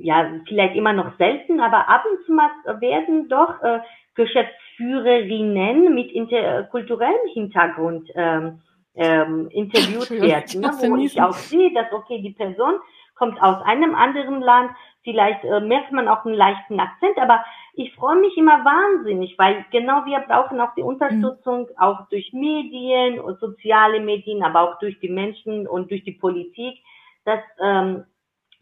ja, 0.00 0.30
vielleicht 0.46 0.76
immer 0.76 0.92
noch 0.92 1.16
selten, 1.16 1.60
aber 1.60 1.88
ab 1.88 2.04
und 2.10 2.24
zu 2.26 2.32
mal 2.32 2.50
werden 2.80 3.28
doch 3.28 3.62
äh, 3.62 3.80
Geschäftsführerinnen 4.14 5.94
mit 5.94 6.12
interkulturellem 6.12 7.28
Hintergrund 7.32 8.10
ähm, 8.14 8.60
ähm, 9.00 9.48
interviewt 9.50 10.10
werden, 10.10 10.60
ne, 10.60 10.70
wo 10.82 10.96
ich 10.96 11.20
auch 11.22 11.32
sehe, 11.32 11.72
dass 11.72 11.90
okay, 11.90 12.20
die 12.20 12.34
Person 12.34 12.74
kommt 13.14 13.40
aus 13.42 13.62
einem 13.64 13.94
anderen 13.94 14.42
Land, 14.42 14.72
vielleicht 15.02 15.42
äh, 15.44 15.60
merkt 15.60 15.90
man 15.90 16.06
auch 16.06 16.26
einen 16.26 16.34
leichten 16.34 16.78
Akzent, 16.78 17.16
aber 17.16 17.42
ich 17.72 17.94
freue 17.94 18.20
mich 18.20 18.36
immer 18.36 18.62
wahnsinnig, 18.62 19.38
weil 19.38 19.64
genau 19.70 20.04
wir 20.04 20.18
brauchen 20.20 20.60
auch 20.60 20.74
die 20.74 20.82
Unterstützung, 20.82 21.60
mhm. 21.60 21.78
auch 21.78 22.08
durch 22.10 22.32
Medien 22.34 23.20
und 23.20 23.40
soziale 23.40 24.00
Medien, 24.00 24.42
aber 24.42 24.60
auch 24.60 24.78
durch 24.80 25.00
die 25.00 25.08
Menschen 25.08 25.66
und 25.66 25.90
durch 25.90 26.04
die 26.04 26.12
Politik, 26.12 26.78
dass 27.24 27.40
ähm, 27.58 28.04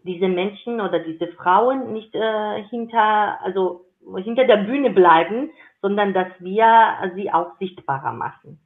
diese 0.05 0.29
Menschen 0.29 0.81
oder 0.81 1.01
diese 1.01 1.27
Frauen 1.33 1.93
nicht 1.93 2.15
äh, 2.15 2.63
hinter, 2.71 3.41
also 3.43 3.87
hinter 4.17 4.45
der 4.45 4.59
Bühne 4.59 4.91
bleiben, 4.91 5.51
sondern 5.83 6.15
dass 6.15 6.29
wir 6.39 7.13
sie 7.17 7.33
auch 7.33 7.57
sichtbarer 7.59 8.13
machen. 8.13 8.61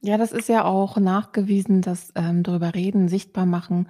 Ja, 0.00 0.18
das 0.18 0.32
ist 0.32 0.48
ja 0.48 0.64
auch 0.64 0.98
nachgewiesen, 0.98 1.80
dass 1.80 2.12
ähm, 2.14 2.42
darüber 2.42 2.74
reden, 2.74 3.08
sichtbar 3.08 3.46
machen, 3.46 3.88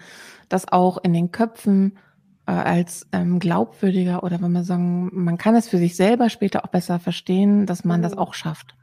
dass 0.49 0.71
auch 0.71 0.99
in 0.99 1.13
den 1.13 1.33
Köpfen 1.33 1.99
äh, 2.47 2.53
als 2.53 3.07
ähm, 3.13 3.39
glaubwürdiger 3.39 4.23
oder 4.23 4.41
wenn 4.41 4.53
man 4.53 4.65
sagen, 4.65 5.11
man 5.13 5.37
kann 5.37 5.57
es 5.57 5.69
für 5.69 5.79
sich 5.79 5.97
selber 5.97 6.31
später 6.31 6.65
auch 6.65 6.71
besser 6.71 6.99
verstehen, 6.99 7.67
dass 7.67 7.85
man 7.85 8.01
mhm. 8.01 8.05
das 8.05 8.17
auch 8.17 8.35
schafft. 8.35 8.77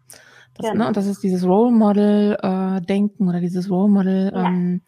Das, 0.56 0.68
ja. 0.68 0.74
ne, 0.76 0.88
und 0.88 0.98
das 0.98 1.08
ist 1.08 1.24
dieses 1.24 1.44
Role 1.46 1.72
Model 1.72 2.38
äh, 2.42 2.82
Denken 2.82 3.28
oder 3.28 3.40
dieses 3.40 3.70
Role 3.72 3.92
Model 3.92 4.32
ähm, 4.36 4.82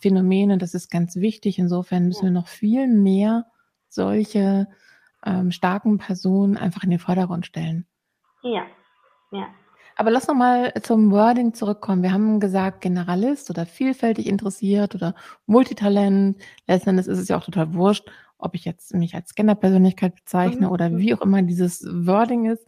Phänomen 0.00 0.50
und 0.50 0.62
das 0.62 0.74
ist 0.74 0.90
ganz 0.90 1.16
wichtig. 1.16 1.58
Insofern 1.58 2.06
müssen 2.06 2.24
ja. 2.24 2.30
wir 2.30 2.34
noch 2.34 2.48
viel 2.48 2.88
mehr 2.88 3.44
solche 3.88 4.66
ähm, 5.24 5.52
starken 5.52 5.98
Personen 5.98 6.56
einfach 6.56 6.82
in 6.82 6.90
den 6.90 6.98
Vordergrund 6.98 7.46
stellen. 7.46 7.86
Ja, 8.42 8.64
ja. 9.30 9.46
Aber 9.98 10.10
lass 10.10 10.28
noch 10.28 10.34
mal 10.34 10.74
zum 10.82 11.10
Wording 11.10 11.54
zurückkommen. 11.54 12.02
Wir 12.02 12.12
haben 12.12 12.38
gesagt, 12.38 12.82
Generalist 12.82 13.48
oder 13.48 13.64
vielfältig 13.64 14.26
interessiert 14.26 14.94
oder 14.94 15.14
Multitalent. 15.46 16.36
Letzten 16.66 16.90
Endes 16.90 17.06
ist 17.06 17.18
es 17.18 17.28
ja 17.28 17.38
auch 17.38 17.44
total 17.44 17.72
wurscht, 17.72 18.06
ob 18.36 18.54
ich 18.54 18.66
jetzt 18.66 18.92
mich 18.94 19.14
als 19.14 19.30
Scanner-Persönlichkeit 19.30 20.14
bezeichne 20.14 20.66
mhm. 20.66 20.72
oder 20.72 20.96
wie 20.98 21.14
auch 21.14 21.22
immer 21.22 21.40
dieses 21.40 21.82
Wording 21.88 22.44
ist, 22.44 22.66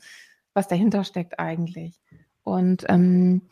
was 0.55 0.69
dahinter 0.69 1.05
steckt 1.05 1.39
eigentlich. 1.39 2.01
Und 2.45 2.87
ähm, 2.89 3.43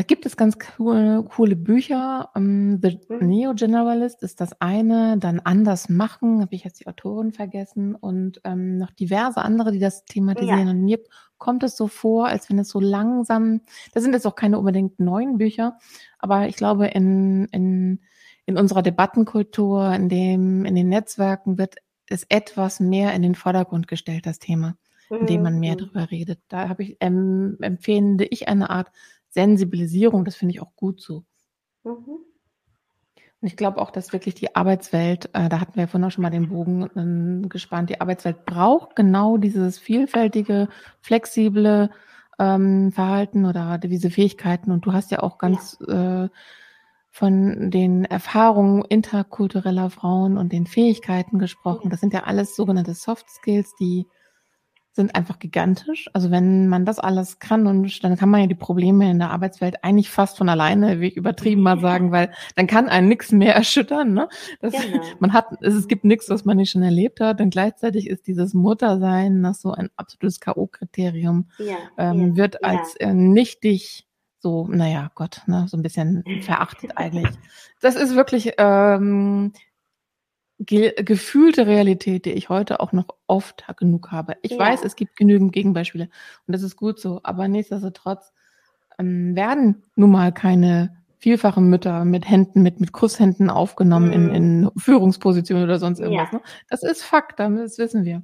da 0.00 0.04
gibt 0.04 0.24
es 0.24 0.38
ganz 0.38 0.58
coole, 0.58 1.22
coole 1.24 1.56
Bücher. 1.56 2.30
Ähm, 2.34 2.80
The 2.82 2.98
mhm. 3.10 3.28
Neo 3.28 3.54
Generalist 3.54 4.22
ist 4.22 4.40
das 4.40 4.58
eine, 4.58 5.18
dann 5.18 5.40
Anders 5.40 5.90
machen, 5.90 6.40
habe 6.40 6.54
ich 6.54 6.64
jetzt 6.64 6.80
die 6.80 6.86
Autoren 6.86 7.32
vergessen 7.32 7.94
und 7.94 8.40
ähm, 8.44 8.78
noch 8.78 8.92
diverse 8.92 9.42
andere, 9.42 9.72
die 9.72 9.78
das 9.78 10.06
thematisieren. 10.06 10.66
Ja. 10.66 10.70
Und 10.70 10.84
mir 10.84 11.00
kommt 11.36 11.64
es 11.64 11.76
so 11.76 11.86
vor, 11.86 12.28
als 12.28 12.48
wenn 12.48 12.58
es 12.58 12.70
so 12.70 12.80
langsam, 12.80 13.60
das 13.92 14.02
sind 14.02 14.14
jetzt 14.14 14.26
auch 14.26 14.36
keine 14.36 14.58
unbedingt 14.58 15.00
neuen 15.00 15.36
Bücher, 15.36 15.76
aber 16.18 16.48
ich 16.48 16.56
glaube, 16.56 16.86
in, 16.86 17.44
in, 17.52 18.00
in 18.46 18.56
unserer 18.56 18.80
Debattenkultur, 18.80 19.92
in 19.92 20.08
dem, 20.08 20.64
in 20.64 20.76
den 20.76 20.88
Netzwerken 20.88 21.58
wird 21.58 21.74
es 22.08 22.24
etwas 22.30 22.80
mehr 22.80 23.12
in 23.12 23.20
den 23.20 23.34
Vordergrund 23.34 23.86
gestellt, 23.86 24.24
das 24.24 24.38
Thema, 24.38 24.78
in 25.10 25.26
dem 25.26 25.42
man 25.42 25.60
mehr 25.60 25.74
mhm. 25.74 25.78
drüber 25.78 26.10
redet. 26.10 26.40
Da 26.48 26.70
habe 26.70 26.84
ich, 26.84 26.96
ähm, 27.00 27.58
empfehle 27.60 28.24
ich 28.30 28.48
eine 28.48 28.70
Art 28.70 28.90
Sensibilisierung, 29.30 30.24
das 30.24 30.36
finde 30.36 30.54
ich 30.54 30.60
auch 30.60 30.74
gut 30.76 31.00
so. 31.00 31.24
Mhm. 31.84 32.18
Und 33.42 33.46
ich 33.48 33.56
glaube 33.56 33.80
auch, 33.80 33.90
dass 33.90 34.12
wirklich 34.12 34.34
die 34.34 34.54
Arbeitswelt, 34.54 35.30
äh, 35.32 35.48
da 35.48 35.60
hatten 35.60 35.74
wir 35.74 35.84
ja 35.84 35.86
vorhin 35.86 36.06
auch 36.06 36.10
schon 36.10 36.22
mal 36.22 36.30
den 36.30 36.50
Bogen 36.50 37.42
äh, 37.44 37.48
gespannt, 37.48 37.88
die 37.88 38.00
Arbeitswelt 38.00 38.44
braucht 38.44 38.96
genau 38.96 39.38
dieses 39.38 39.78
vielfältige, 39.78 40.68
flexible 41.00 41.90
ähm, 42.38 42.92
Verhalten 42.92 43.46
oder 43.46 43.78
diese 43.78 44.10
Fähigkeiten. 44.10 44.70
Und 44.70 44.84
du 44.84 44.92
hast 44.92 45.10
ja 45.10 45.20
auch 45.20 45.38
ganz 45.38 45.78
ja. 45.86 46.24
Äh, 46.24 46.28
von 47.12 47.70
den 47.70 48.04
Erfahrungen 48.04 48.84
interkultureller 48.84 49.90
Frauen 49.90 50.38
und 50.38 50.52
den 50.52 50.66
Fähigkeiten 50.66 51.38
gesprochen. 51.38 51.90
Das 51.90 52.00
sind 52.00 52.14
ja 52.14 52.22
alles 52.22 52.54
sogenannte 52.54 52.94
Soft 52.94 53.28
Skills, 53.28 53.74
die 53.80 54.06
sind 54.92 55.14
einfach 55.14 55.38
gigantisch. 55.38 56.10
Also 56.12 56.30
wenn 56.30 56.68
man 56.68 56.84
das 56.84 56.98
alles 56.98 57.38
kann 57.38 57.66
und 57.66 58.02
dann 58.02 58.16
kann 58.16 58.28
man 58.28 58.40
ja 58.40 58.46
die 58.46 58.54
Probleme 58.54 59.10
in 59.10 59.20
der 59.20 59.30
Arbeitswelt 59.30 59.84
eigentlich 59.84 60.10
fast 60.10 60.36
von 60.36 60.48
alleine, 60.48 61.00
wie 61.00 61.08
ich 61.08 61.16
übertrieben 61.16 61.62
mal 61.62 61.80
sagen, 61.80 62.10
weil 62.12 62.32
dann 62.56 62.66
kann 62.66 62.88
einen 62.88 63.08
nichts 63.08 63.30
mehr 63.30 63.54
erschüttern. 63.54 64.12
Ne? 64.12 64.28
Das, 64.60 64.72
genau. 64.72 65.02
Man 65.20 65.32
hat, 65.32 65.46
es, 65.60 65.86
gibt 65.86 66.04
nichts, 66.04 66.28
was 66.28 66.44
man 66.44 66.56
nicht 66.56 66.70
schon 66.70 66.82
erlebt 66.82 67.20
hat. 67.20 67.40
Und 67.40 67.50
gleichzeitig 67.50 68.08
ist 68.08 68.26
dieses 68.26 68.52
Muttersein, 68.52 69.42
das 69.42 69.60
so 69.60 69.72
ein 69.72 69.90
absolutes 69.96 70.40
K.O.-Kriterium, 70.40 71.44
ja, 71.58 71.76
ähm, 71.96 72.30
ja, 72.30 72.36
wird 72.36 72.64
als 72.64 72.96
ja. 72.98 73.08
äh, 73.08 73.14
nichtig 73.14 74.06
so, 74.42 74.66
naja, 74.68 75.10
Gott, 75.14 75.42
ne, 75.46 75.66
so 75.68 75.76
ein 75.76 75.82
bisschen 75.82 76.24
verachtet 76.40 76.92
eigentlich. 76.96 77.28
Das 77.82 77.94
ist 77.94 78.16
wirklich 78.16 78.54
ähm, 78.56 79.52
ge 80.60 80.92
gefühlte 81.02 81.66
Realität, 81.66 82.26
die 82.26 82.32
ich 82.32 82.48
heute 82.48 82.80
auch 82.80 82.92
noch 82.92 83.06
oft 83.26 83.64
genug 83.76 84.12
habe. 84.12 84.36
Ich 84.42 84.52
ja. 84.52 84.58
weiß, 84.58 84.84
es 84.84 84.94
gibt 84.94 85.16
genügend 85.16 85.52
Gegenbeispiele 85.52 86.08
und 86.46 86.52
das 86.52 86.62
ist 86.62 86.76
gut 86.76 87.00
so, 87.00 87.20
aber 87.22 87.48
nichtsdestotrotz 87.48 88.32
ähm, 88.98 89.34
werden 89.34 89.82
nun 89.96 90.10
mal 90.10 90.32
keine 90.32 90.96
vielfachen 91.18 91.68
Mütter 91.68 92.04
mit 92.04 92.28
Händen, 92.28 92.62
mit, 92.62 92.80
mit 92.80 92.92
Kusshänden 92.92 93.50
aufgenommen 93.50 94.08
mhm. 94.08 94.12
in, 94.12 94.34
in 94.34 94.70
Führungspositionen 94.76 95.64
oder 95.64 95.78
sonst 95.78 96.00
irgendwas. 96.00 96.32
Ja. 96.32 96.38
Ne? 96.38 96.44
Das 96.68 96.82
ist 96.82 97.04
Fakt, 97.04 97.40
das 97.40 97.78
wissen 97.78 98.04
wir. 98.04 98.22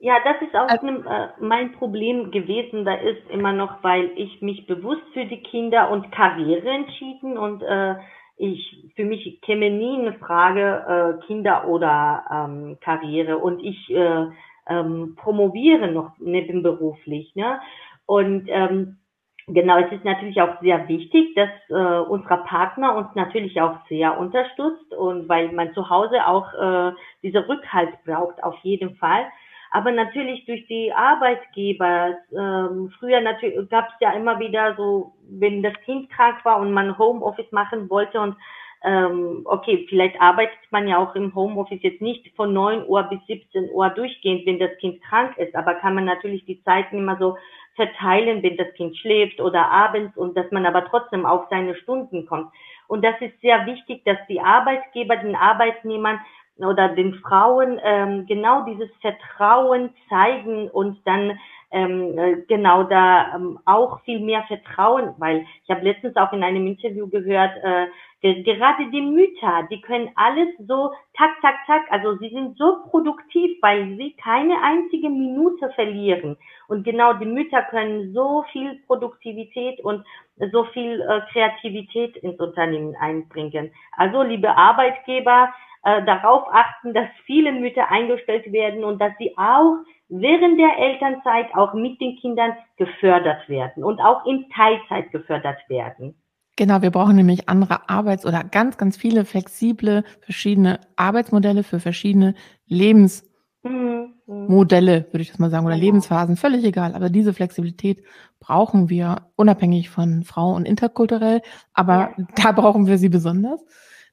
Ja, 0.00 0.14
das 0.22 0.36
ist 0.40 0.54
auch 0.54 0.68
also, 0.68 0.86
ne, 0.86 1.04
äh, 1.08 1.44
mein 1.44 1.72
Problem 1.72 2.30
gewesen. 2.30 2.84
Da 2.84 2.94
ist 2.94 3.28
immer 3.30 3.52
noch, 3.52 3.82
weil 3.82 4.10
ich 4.16 4.40
mich 4.40 4.66
bewusst 4.66 5.02
für 5.12 5.24
die 5.24 5.42
Kinder 5.42 5.90
und 5.90 6.12
Karriere 6.12 6.68
entschieden 6.68 7.36
und 7.36 7.62
äh, 7.62 7.96
ich 8.38 8.92
für 8.94 9.04
mich 9.04 9.40
käme 9.42 9.70
nie 9.70 9.98
eine 9.98 10.14
Frage 10.14 11.18
äh, 11.20 11.26
Kinder 11.26 11.68
oder 11.68 12.24
ähm, 12.30 12.78
Karriere 12.80 13.38
und 13.38 13.60
ich 13.62 13.90
äh, 13.90 14.26
ähm, 14.68 15.16
promoviere 15.16 15.90
noch 15.90 16.12
nebenberuflich. 16.18 17.34
Ne? 17.34 17.60
Und 18.06 18.48
ähm, 18.48 18.98
genau, 19.46 19.78
es 19.78 19.92
ist 19.92 20.04
natürlich 20.04 20.40
auch 20.40 20.60
sehr 20.60 20.88
wichtig, 20.88 21.34
dass 21.34 21.50
äh, 21.68 22.08
unser 22.08 22.38
Partner 22.38 22.96
uns 22.96 23.08
natürlich 23.14 23.60
auch 23.60 23.76
sehr 23.88 24.18
unterstützt 24.18 24.94
und 24.94 25.28
weil 25.28 25.52
man 25.52 25.72
zu 25.74 25.90
Hause 25.90 26.26
auch 26.26 26.52
äh, 26.54 26.92
diese 27.22 27.48
Rückhalt 27.48 27.90
braucht 28.04 28.42
auf 28.42 28.56
jeden 28.62 28.96
Fall 28.96 29.26
aber 29.70 29.92
natürlich 29.92 30.44
durch 30.46 30.66
die 30.66 30.92
Arbeitgeber. 30.92 32.16
Ähm, 32.32 32.92
früher 32.98 33.20
natürlich 33.20 33.68
gab 33.68 33.88
es 33.88 33.94
ja 34.00 34.12
immer 34.12 34.38
wieder 34.38 34.74
so, 34.76 35.12
wenn 35.28 35.62
das 35.62 35.74
Kind 35.84 36.10
krank 36.10 36.44
war 36.44 36.60
und 36.60 36.72
man 36.72 36.98
Homeoffice 36.98 37.52
machen 37.52 37.88
wollte 37.90 38.20
und 38.20 38.36
ähm, 38.84 39.42
okay, 39.44 39.86
vielleicht 39.88 40.20
arbeitet 40.20 40.58
man 40.70 40.86
ja 40.86 40.98
auch 40.98 41.14
im 41.16 41.34
Homeoffice 41.34 41.82
jetzt 41.82 42.00
nicht 42.00 42.34
von 42.36 42.52
9 42.52 42.86
Uhr 42.86 43.02
bis 43.04 43.18
17 43.26 43.70
Uhr 43.72 43.90
durchgehend, 43.90 44.46
wenn 44.46 44.60
das 44.60 44.76
Kind 44.78 45.02
krank 45.02 45.36
ist, 45.36 45.54
aber 45.56 45.74
kann 45.74 45.96
man 45.96 46.04
natürlich 46.04 46.44
die 46.44 46.62
Zeiten 46.62 46.98
immer 46.98 47.18
so 47.18 47.36
verteilen, 47.74 48.42
wenn 48.42 48.56
das 48.56 48.72
Kind 48.74 48.96
schläft 48.96 49.40
oder 49.40 49.68
abends 49.68 50.16
und 50.16 50.36
dass 50.36 50.50
man 50.52 50.64
aber 50.64 50.84
trotzdem 50.84 51.26
auf 51.26 51.46
seine 51.50 51.74
Stunden 51.74 52.26
kommt. 52.26 52.52
Und 52.86 53.04
das 53.04 53.14
ist 53.20 53.40
sehr 53.40 53.66
wichtig, 53.66 54.04
dass 54.04 54.18
die 54.28 54.40
Arbeitgeber 54.40 55.16
den 55.16 55.36
Arbeitnehmern 55.36 56.20
oder 56.58 56.88
den 56.88 57.14
Frauen 57.14 57.80
ähm, 57.82 58.26
genau 58.26 58.64
dieses 58.64 58.90
Vertrauen 59.00 59.90
zeigen 60.08 60.68
und 60.68 60.98
dann 61.06 61.38
ähm, 61.70 62.18
äh, 62.18 62.36
genau 62.48 62.84
da 62.84 63.34
ähm, 63.34 63.58
auch 63.64 64.00
viel 64.02 64.20
mehr 64.20 64.42
Vertrauen, 64.44 65.14
weil 65.18 65.44
ich 65.64 65.70
habe 65.70 65.84
letztens 65.84 66.16
auch 66.16 66.32
in 66.32 66.42
einem 66.42 66.66
Interview 66.66 67.08
gehört, 67.08 67.52
äh, 67.62 67.86
gerade 68.20 68.90
die 68.90 69.02
Mütter, 69.02 69.68
die 69.70 69.80
können 69.80 70.10
alles 70.16 70.48
so 70.66 70.92
tak, 71.16 71.30
tak, 71.40 71.54
tak, 71.66 71.82
also 71.90 72.16
sie 72.16 72.30
sind 72.30 72.56
so 72.56 72.82
produktiv, 72.90 73.58
weil 73.60 73.96
sie 73.96 74.16
keine 74.22 74.60
einzige 74.62 75.08
Minute 75.08 75.70
verlieren. 75.70 76.36
Und 76.68 76.84
genau 76.84 77.12
die 77.12 77.26
Mütter 77.26 77.62
können 77.62 78.12
so 78.12 78.44
viel 78.50 78.80
Produktivität 78.86 79.80
und 79.80 80.04
so 80.52 80.64
viel 80.64 81.00
äh, 81.00 81.20
Kreativität 81.32 82.16
ins 82.16 82.40
Unternehmen 82.40 82.96
einbringen. 82.96 83.72
Also 83.96 84.22
liebe 84.22 84.56
Arbeitgeber, 84.56 85.52
äh, 85.84 86.04
darauf 86.04 86.44
achten, 86.50 86.92
dass 86.92 87.08
viele 87.24 87.52
Mütter 87.52 87.90
eingestellt 87.90 88.50
werden 88.52 88.84
und 88.84 89.00
dass 89.00 89.12
sie 89.18 89.36
auch 89.36 89.76
während 90.08 90.58
der 90.58 90.78
Elternzeit 90.78 91.54
auch 91.54 91.74
mit 91.74 92.00
den 92.00 92.16
Kindern 92.16 92.54
gefördert 92.76 93.48
werden 93.48 93.84
und 93.84 94.00
auch 94.00 94.26
in 94.26 94.46
Teilzeit 94.50 95.12
gefördert 95.12 95.58
werden. 95.68 96.16
Genau, 96.56 96.82
wir 96.82 96.90
brauchen 96.90 97.14
nämlich 97.14 97.48
andere 97.48 97.88
Arbeits- 97.88 98.26
oder 98.26 98.42
ganz, 98.42 98.76
ganz 98.78 98.96
viele 98.96 99.24
flexible, 99.24 100.02
verschiedene 100.20 100.80
Arbeitsmodelle 100.96 101.62
für 101.62 101.78
verschiedene 101.78 102.34
Lebensmodelle, 102.66 105.06
würde 105.12 105.20
ich 105.20 105.28
das 105.28 105.38
mal 105.38 105.50
sagen, 105.50 105.66
oder 105.66 105.76
genau. 105.76 105.86
Lebensphasen, 105.86 106.36
völlig 106.36 106.64
egal. 106.64 106.96
Aber 106.96 107.10
diese 107.10 107.32
Flexibilität 107.32 108.02
brauchen 108.40 108.88
wir 108.88 109.28
unabhängig 109.36 109.88
von 109.88 110.24
Frau 110.24 110.52
und 110.52 110.66
interkulturell, 110.66 111.42
aber 111.74 112.16
da 112.42 112.50
brauchen 112.50 112.88
wir 112.88 112.98
sie 112.98 113.08
besonders. 113.08 113.64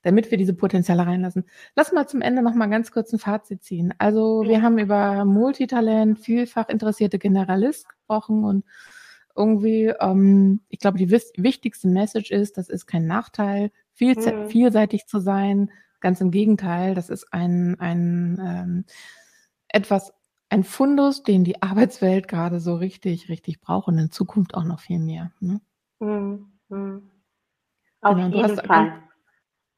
Damit 0.06 0.30
wir 0.30 0.38
diese 0.38 0.54
Potenziale 0.54 1.08
reinlassen. 1.08 1.46
Lass 1.76 1.92
mal 1.92 2.08
zum 2.08 2.22
Ende 2.22 2.44
noch 2.44 2.54
mal 2.54 2.68
ganz 2.68 2.92
kurz 2.92 3.12
ein 3.12 3.18
Fazit 3.18 3.64
ziehen. 3.64 3.92
Also 3.98 4.44
wir 4.46 4.62
haben 4.62 4.78
über 4.78 5.26
Multitalent, 5.26 6.20
vielfach 6.20 6.70
interessierte 6.70 7.18
Generalist 7.18 7.90
gesprochen 7.90 8.44
und 8.44 8.66
irgendwie, 9.36 9.92
ähm, 10.00 10.62
ich 10.70 10.78
glaube, 10.78 11.00
die 11.00 11.10
wichtigste 11.10 11.88
Message 11.88 12.30
ist, 12.30 12.58
das 12.58 12.70
ist 12.70 12.86
kein 12.86 13.08
Nachteil, 13.08 13.72
viel, 13.94 14.14
mhm. 14.16 14.48
vielseitig 14.48 15.08
zu 15.08 15.20
sein. 15.20 15.72
Ganz 16.02 16.22
im 16.22 16.30
Gegenteil, 16.30 16.94
das 16.94 17.10
ist 17.10 17.34
ein, 17.34 17.76
ein 17.80 18.40
ähm, 18.40 18.86
etwas, 19.70 20.14
ein 20.50 20.64
Fundus, 20.64 21.24
den 21.24 21.44
die 21.44 21.64
Arbeitswelt 21.64 22.28
gerade 22.28 22.60
so 22.60 22.76
richtig, 22.76 23.28
richtig 23.28 23.60
braucht 23.60 23.88
und 23.88 23.98
in 23.98 24.12
Zukunft 24.12 24.54
auch 24.54 24.66
noch 24.66 24.82
viel 24.82 25.00
mehr. 25.00 25.32
Ne? 25.40 25.62
Mhm. 26.00 26.46
Mhm. 26.70 27.10
Auf 28.02 28.16
genau, 28.16 28.38
jeden 28.38 28.58
Fall. 28.58 29.02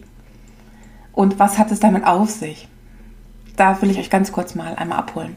Und 1.13 1.39
was 1.39 1.57
hat 1.57 1.71
es 1.71 1.79
damit 1.79 2.05
auf 2.05 2.31
sich? 2.31 2.67
Da 3.55 3.81
will 3.81 3.93
ich 3.93 4.01
euch 4.01 4.11
ganz 4.11 4.33
kurz 4.33 4.57
mal 4.57 4.75
einmal 4.75 4.99
abholen. 4.99 5.37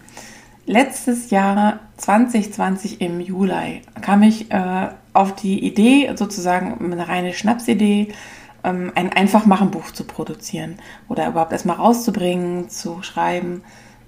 Letztes 0.66 1.30
Jahr 1.30 1.82
2020 1.98 3.02
im 3.02 3.20
Juli 3.20 3.84
kam 4.02 4.24
ich 4.24 4.52
äh, 4.52 4.88
auf 5.14 5.36
die 5.36 5.64
Idee, 5.64 6.12
sozusagen 6.16 6.92
eine 6.92 7.08
reine 7.08 7.34
Schnapsidee, 7.34 8.16
ähm, 8.64 8.92
ein 8.96 9.14
Einfachmachen-Buch 9.14 9.92
zu 9.92 10.06
produzieren 10.06 10.80
oder 11.08 11.28
überhaupt 11.28 11.52
erstmal 11.52 11.76
rauszubringen, 11.76 12.70
zu 12.70 13.04
schreiben. 13.04 13.62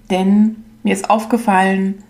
Denn 0.10 0.66
mir 0.82 0.94
ist 0.94 1.12
aufgefallen, 1.12 2.04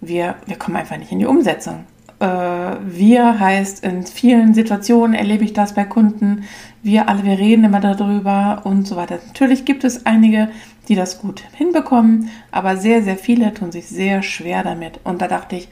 wir, 0.00 0.36
wir 0.46 0.56
kommen 0.56 0.76
einfach 0.76 0.98
nicht 0.98 1.12
in 1.12 1.18
die 1.18 1.26
Umsetzung. 1.26 1.84
Äh, 2.18 2.26
wir 2.26 3.38
heißt, 3.38 3.84
in 3.84 4.04
vielen 4.06 4.54
Situationen 4.54 5.14
erlebe 5.14 5.44
ich 5.44 5.52
das 5.52 5.74
bei 5.74 5.84
Kunden. 5.84 6.44
Wir 6.82 7.08
alle, 7.08 7.24
wir 7.24 7.38
reden 7.38 7.64
immer 7.64 7.80
darüber 7.80 8.62
und 8.64 8.86
so 8.86 8.96
weiter. 8.96 9.18
Natürlich 9.26 9.64
gibt 9.64 9.84
es 9.84 10.06
einige, 10.06 10.48
die 10.88 10.94
das 10.94 11.20
gut 11.20 11.42
hinbekommen, 11.54 12.30
aber 12.50 12.76
sehr, 12.76 13.02
sehr 13.02 13.16
viele 13.16 13.52
tun 13.52 13.72
sich 13.72 13.88
sehr 13.88 14.22
schwer 14.22 14.62
damit. 14.62 15.00
Und 15.04 15.20
da 15.20 15.28
dachte 15.28 15.56
ich, 15.56 15.68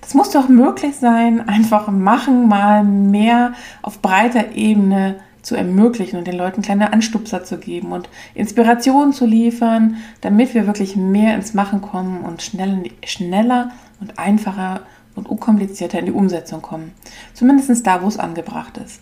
das 0.00 0.14
muss 0.14 0.30
doch 0.30 0.48
möglich 0.48 0.96
sein, 0.96 1.40
einfach 1.48 1.88
machen, 1.88 2.48
mal 2.48 2.84
mehr 2.84 3.54
auf 3.82 4.02
breiter 4.02 4.52
Ebene 4.54 5.16
zu 5.42 5.56
ermöglichen 5.56 6.18
und 6.18 6.26
den 6.26 6.36
Leuten 6.36 6.62
kleine 6.62 6.92
Anstupser 6.92 7.44
zu 7.44 7.58
geben 7.58 7.92
und 7.92 8.08
Inspirationen 8.34 9.12
zu 9.12 9.26
liefern, 9.26 9.96
damit 10.20 10.54
wir 10.54 10.66
wirklich 10.66 10.96
mehr 10.96 11.34
ins 11.34 11.52
Machen 11.52 11.82
kommen 11.82 12.22
und 12.22 12.42
schnell, 12.42 12.84
schneller 13.04 13.72
und 14.00 14.18
einfacher 14.18 14.82
und 15.14 15.28
unkomplizierter 15.28 15.98
in 15.98 16.06
die 16.06 16.12
Umsetzung 16.12 16.62
kommen. 16.62 16.92
Zumindest 17.34 17.86
da, 17.86 18.02
wo 18.02 18.08
es 18.08 18.18
angebracht 18.18 18.78
ist. 18.78 19.00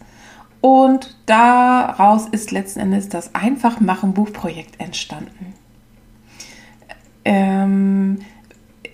Und 0.61 1.17
daraus 1.27 2.27
ist 2.29 2.51
letzten 2.51 2.81
Endes 2.81 3.09
das 3.09 3.35
Einfachmachen-Buchprojekt 3.35 4.81
entstanden. 4.81 5.55
Ähm, 7.25 8.19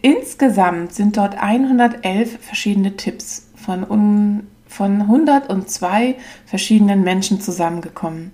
insgesamt 0.02 0.94
sind 0.94 1.16
dort 1.16 1.40
111 1.40 2.38
verschiedene 2.40 2.96
Tipps 2.96 3.48
von 3.56 3.88
un 3.88 4.46
von 4.76 5.02
102 5.02 6.16
verschiedenen 6.44 7.02
Menschen 7.02 7.40
zusammengekommen. 7.40 8.32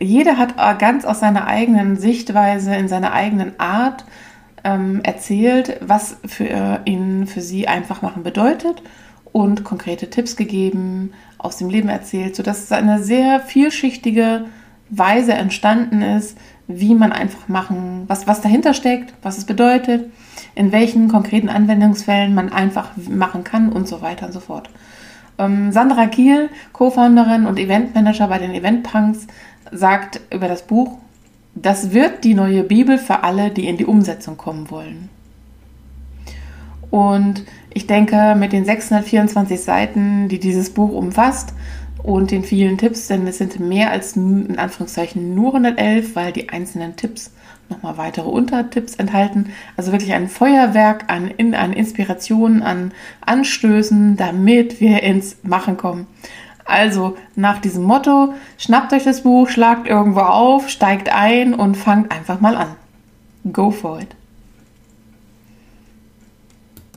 Jeder 0.00 0.36
hat 0.36 0.56
ganz 0.78 1.04
aus 1.04 1.20
seiner 1.20 1.46
eigenen 1.46 1.96
Sichtweise, 1.96 2.74
in 2.74 2.88
seiner 2.88 3.12
eigenen 3.12 3.58
Art 3.58 4.04
ähm, 4.64 5.00
erzählt, 5.04 5.78
was 5.80 6.16
für 6.26 6.80
ihn, 6.84 7.26
für 7.26 7.40
sie 7.40 7.68
einfach 7.68 8.02
machen 8.02 8.24
bedeutet 8.24 8.82
und 9.32 9.62
konkrete 9.62 10.10
Tipps 10.10 10.36
gegeben, 10.36 11.12
aus 11.38 11.56
dem 11.56 11.70
Leben 11.70 11.88
erzählt, 11.88 12.34
sodass 12.34 12.72
eine 12.72 13.02
sehr 13.02 13.40
vielschichtige 13.40 14.46
Weise 14.90 15.34
entstanden 15.34 16.02
ist, 16.02 16.36
wie 16.66 16.94
man 16.94 17.12
einfach 17.12 17.46
machen, 17.48 18.04
was, 18.08 18.26
was 18.26 18.40
dahinter 18.40 18.74
steckt, 18.74 19.14
was 19.22 19.38
es 19.38 19.44
bedeutet, 19.44 20.10
in 20.56 20.72
welchen 20.72 21.08
konkreten 21.08 21.48
Anwendungsfällen 21.48 22.34
man 22.34 22.52
einfach 22.52 22.90
machen 23.08 23.44
kann 23.44 23.70
und 23.70 23.86
so 23.86 24.02
weiter 24.02 24.26
und 24.26 24.32
so 24.32 24.40
fort. 24.40 24.68
Ähm, 25.38 25.72
Sandra 25.72 26.06
Kiel, 26.06 26.48
Co-Founderin 26.72 27.46
und 27.46 27.58
Eventmanager 27.58 28.28
bei 28.28 28.38
den 28.38 28.54
Eventpunks, 28.54 29.26
sagt 29.72 30.20
über 30.32 30.48
das 30.48 30.62
Buch, 30.62 30.98
das 31.54 31.92
wird 31.92 32.24
die 32.24 32.34
neue 32.34 32.62
Bibel 32.62 32.98
für 32.98 33.24
alle, 33.24 33.50
die 33.50 33.66
in 33.66 33.76
die 33.78 33.86
Umsetzung 33.86 34.36
kommen 34.36 34.70
wollen. 34.70 35.08
Und 36.90 37.44
ich 37.72 37.86
denke, 37.86 38.36
mit 38.38 38.52
den 38.52 38.64
624 38.64 39.60
Seiten, 39.60 40.28
die 40.28 40.38
dieses 40.38 40.70
Buch 40.70 40.92
umfasst 40.92 41.52
und 42.02 42.30
den 42.30 42.44
vielen 42.44 42.78
Tipps, 42.78 43.08
denn 43.08 43.26
es 43.26 43.38
sind 43.38 43.58
mehr 43.58 43.90
als 43.90 44.16
in 44.16 44.58
Anführungszeichen 44.58 45.34
nur 45.34 45.48
111, 45.48 46.14
weil 46.14 46.32
die 46.32 46.50
einzelnen 46.50 46.96
Tipps 46.96 47.32
nochmal 47.68 47.96
weitere 47.96 48.28
Untertipps 48.28 48.94
enthalten. 48.94 49.50
Also 49.76 49.92
wirklich 49.92 50.12
ein 50.12 50.28
Feuerwerk 50.28 51.04
an, 51.08 51.28
in, 51.28 51.54
an 51.54 51.72
Inspirationen, 51.72 52.62
an 52.62 52.92
Anstößen, 53.20 54.16
damit 54.16 54.80
wir 54.80 55.02
ins 55.02 55.36
Machen 55.42 55.76
kommen. 55.76 56.06
Also 56.64 57.16
nach 57.36 57.60
diesem 57.60 57.84
Motto, 57.84 58.34
schnappt 58.58 58.92
euch 58.92 59.04
das 59.04 59.22
Buch, 59.22 59.48
schlagt 59.48 59.86
irgendwo 59.86 60.20
auf, 60.20 60.68
steigt 60.68 61.08
ein 61.08 61.54
und 61.54 61.76
fangt 61.76 62.10
einfach 62.10 62.40
mal 62.40 62.56
an. 62.56 62.74
Go 63.52 63.70
for 63.70 64.00
it. 64.00 64.08